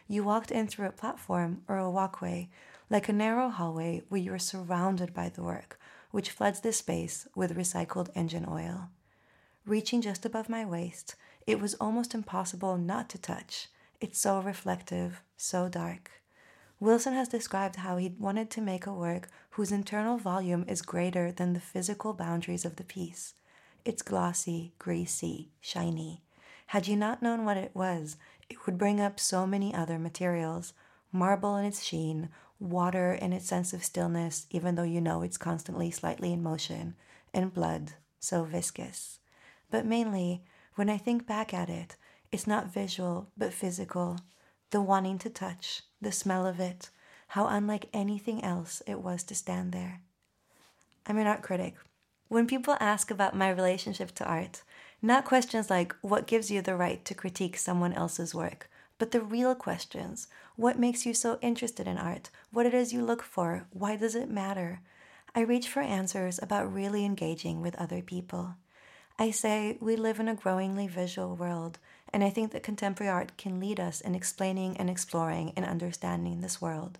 You 0.07 0.23
walked 0.23 0.51
in 0.51 0.67
through 0.67 0.87
a 0.87 0.91
platform 0.91 1.61
or 1.67 1.77
a 1.77 1.89
walkway, 1.89 2.49
like 2.89 3.09
a 3.09 3.13
narrow 3.13 3.49
hallway 3.49 4.03
where 4.09 4.21
you 4.21 4.33
are 4.33 4.39
surrounded 4.39 5.13
by 5.13 5.29
the 5.29 5.43
work, 5.43 5.79
which 6.11 6.29
floods 6.29 6.59
the 6.59 6.73
space 6.73 7.27
with 7.35 7.57
recycled 7.57 8.09
engine 8.15 8.45
oil. 8.49 8.89
Reaching 9.65 10.01
just 10.01 10.25
above 10.25 10.49
my 10.49 10.65
waist, 10.65 11.15
it 11.47 11.59
was 11.59 11.73
almost 11.75 12.13
impossible 12.13 12.77
not 12.77 13.09
to 13.09 13.17
touch. 13.17 13.67
It's 14.01 14.19
so 14.19 14.41
reflective, 14.41 15.21
so 15.37 15.69
dark. 15.69 16.11
Wilson 16.79 17.13
has 17.13 17.29
described 17.29 17.77
how 17.77 17.95
he 17.95 18.13
wanted 18.19 18.49
to 18.51 18.61
make 18.61 18.85
a 18.85 18.93
work 18.93 19.29
whose 19.51 19.71
internal 19.71 20.17
volume 20.17 20.65
is 20.67 20.81
greater 20.81 21.31
than 21.31 21.53
the 21.53 21.61
physical 21.61 22.13
boundaries 22.13 22.65
of 22.65 22.75
the 22.75 22.83
piece. 22.83 23.35
It's 23.85 24.01
glossy, 24.01 24.73
greasy, 24.79 25.51
shiny. 25.61 26.23
Had 26.67 26.87
you 26.87 26.97
not 26.97 27.21
known 27.21 27.45
what 27.45 27.57
it 27.57 27.71
was, 27.73 28.17
it 28.53 28.65
would 28.65 28.77
bring 28.77 29.01
up 29.01 29.19
so 29.19 29.45
many 29.45 29.73
other 29.73 29.99
materials 29.99 30.73
marble 31.11 31.55
in 31.57 31.65
its 31.65 31.83
sheen, 31.83 32.29
water 32.59 33.13
in 33.13 33.33
its 33.33 33.45
sense 33.45 33.73
of 33.73 33.83
stillness, 33.83 34.47
even 34.49 34.75
though 34.75 34.83
you 34.83 35.01
know 35.01 35.21
it's 35.21 35.37
constantly 35.37 35.91
slightly 35.91 36.31
in 36.33 36.41
motion, 36.41 36.95
and 37.33 37.53
blood, 37.53 37.93
so 38.19 38.43
viscous. 38.43 39.19
But 39.69 39.85
mainly, 39.85 40.43
when 40.75 40.89
I 40.89 40.97
think 40.97 41.25
back 41.25 41.53
at 41.53 41.69
it, 41.69 41.95
it's 42.31 42.47
not 42.47 42.73
visual, 42.73 43.29
but 43.37 43.53
physical. 43.53 44.19
The 44.71 44.81
wanting 44.81 45.19
to 45.19 45.29
touch, 45.29 45.81
the 46.01 46.11
smell 46.11 46.45
of 46.45 46.59
it, 46.59 46.89
how 47.29 47.47
unlike 47.47 47.89
anything 47.93 48.43
else 48.43 48.81
it 48.87 49.01
was 49.01 49.23
to 49.23 49.35
stand 49.35 49.71
there. 49.71 50.01
I'm 51.05 51.17
an 51.17 51.27
art 51.27 51.41
critic. 51.41 51.75
When 52.27 52.47
people 52.47 52.77
ask 52.79 53.11
about 53.11 53.35
my 53.35 53.49
relationship 53.49 54.13
to 54.15 54.25
art, 54.25 54.63
not 55.03 55.25
questions 55.25 55.69
like 55.69 55.93
what 56.01 56.25
gives 56.25 56.49
you 56.49 56.61
the 56.61 56.75
right 56.75 57.03
to 57.03 57.13
critique 57.13 57.57
someone 57.57 57.91
else's 57.93 58.33
work, 58.33 58.69
but 58.97 59.11
the 59.11 59.21
real 59.21 59.53
questions 59.53 60.27
what 60.55 60.79
makes 60.79 61.05
you 61.05 61.13
so 61.13 61.39
interested 61.41 61.87
in 61.87 61.97
art? 61.97 62.29
What 62.51 62.65
it 62.65 62.73
is 62.73 62.93
you 62.93 63.03
look 63.03 63.21
for? 63.21 63.65
Why 63.71 63.97
does 63.97 64.15
it 64.15 64.29
matter? 64.29 64.79
I 65.35 65.41
reach 65.41 65.67
for 65.67 65.81
answers 65.81 66.39
about 66.41 66.73
really 66.73 67.03
engaging 67.03 67.61
with 67.61 67.75
other 67.75 68.01
people. 68.01 68.55
I 69.19 69.31
say 69.31 69.77
we 69.81 69.95
live 69.95 70.19
in 70.19 70.27
a 70.27 70.35
growingly 70.35 70.87
visual 70.87 71.35
world, 71.35 71.79
and 72.13 72.23
I 72.23 72.29
think 72.29 72.51
that 72.51 72.63
contemporary 72.63 73.11
art 73.11 73.35
can 73.35 73.59
lead 73.59 73.79
us 73.79 73.99
in 73.99 74.15
explaining 74.15 74.77
and 74.77 74.89
exploring 74.89 75.53
and 75.55 75.65
understanding 75.65 76.41
this 76.41 76.61
world. 76.61 76.97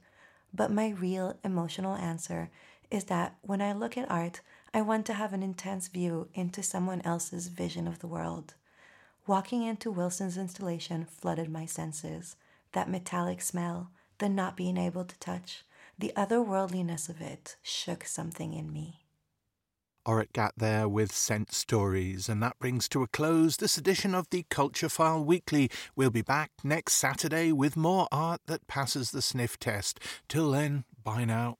But 0.54 0.72
my 0.72 0.90
real 0.90 1.38
emotional 1.44 1.96
answer 1.96 2.50
is 2.92 3.06
that 3.06 3.36
when 3.42 3.62
I 3.62 3.74
look 3.74 3.98
at 3.98 4.12
art, 4.12 4.42
I 4.76 4.82
want 4.82 5.06
to 5.06 5.14
have 5.14 5.34
an 5.34 5.44
intense 5.44 5.88
view 5.88 6.30
into 6.34 6.64
someone 6.64 7.02
else's 7.06 7.48
vision 7.48 7.88
of 7.88 8.00
the 8.00 8.08
world. 8.08 8.56
Walking 9.28 9.62
into 9.62 9.92
Wilson's 9.92 10.36
installation 10.36 11.06
flooded 11.06 11.48
my 11.48 11.68
senses. 11.68 12.36
That 12.72 12.90
metallic 12.90 13.42
smell, 13.42 13.92
the 14.18 14.30
not 14.30 14.58
being 14.58 14.78
able 14.78 15.06
to 15.06 15.20
touch, 15.20 15.64
the 16.00 16.12
otherworldliness 16.18 17.08
of 17.08 17.22
it 17.22 17.56
shook 17.62 18.04
something 18.06 18.54
in 18.54 18.74
me. 18.74 19.04
Orit 20.08 20.34
Gat 20.34 20.54
there 20.58 20.90
with 20.90 21.14
Scent 21.14 21.54
Stories, 21.54 22.28
and 22.28 22.42
that 22.42 22.58
brings 22.60 22.90
to 22.90 23.04
a 23.04 23.08
close 23.08 23.58
this 23.58 23.78
edition 23.78 24.16
of 24.16 24.28
the 24.32 24.44
Culture 24.50 24.90
File 24.90 25.24
Weekly. 25.24 25.70
We'll 25.96 26.10
be 26.10 26.24
back 26.24 26.52
next 26.64 26.94
Saturday 26.94 27.52
with 27.52 27.78
more 27.78 28.08
art 28.12 28.42
that 28.48 28.68
passes 28.68 29.12
the 29.12 29.22
sniff 29.22 29.60
test. 29.60 30.00
Till 30.28 30.52
then, 30.52 30.84
bye 31.04 31.26
now. 31.26 31.52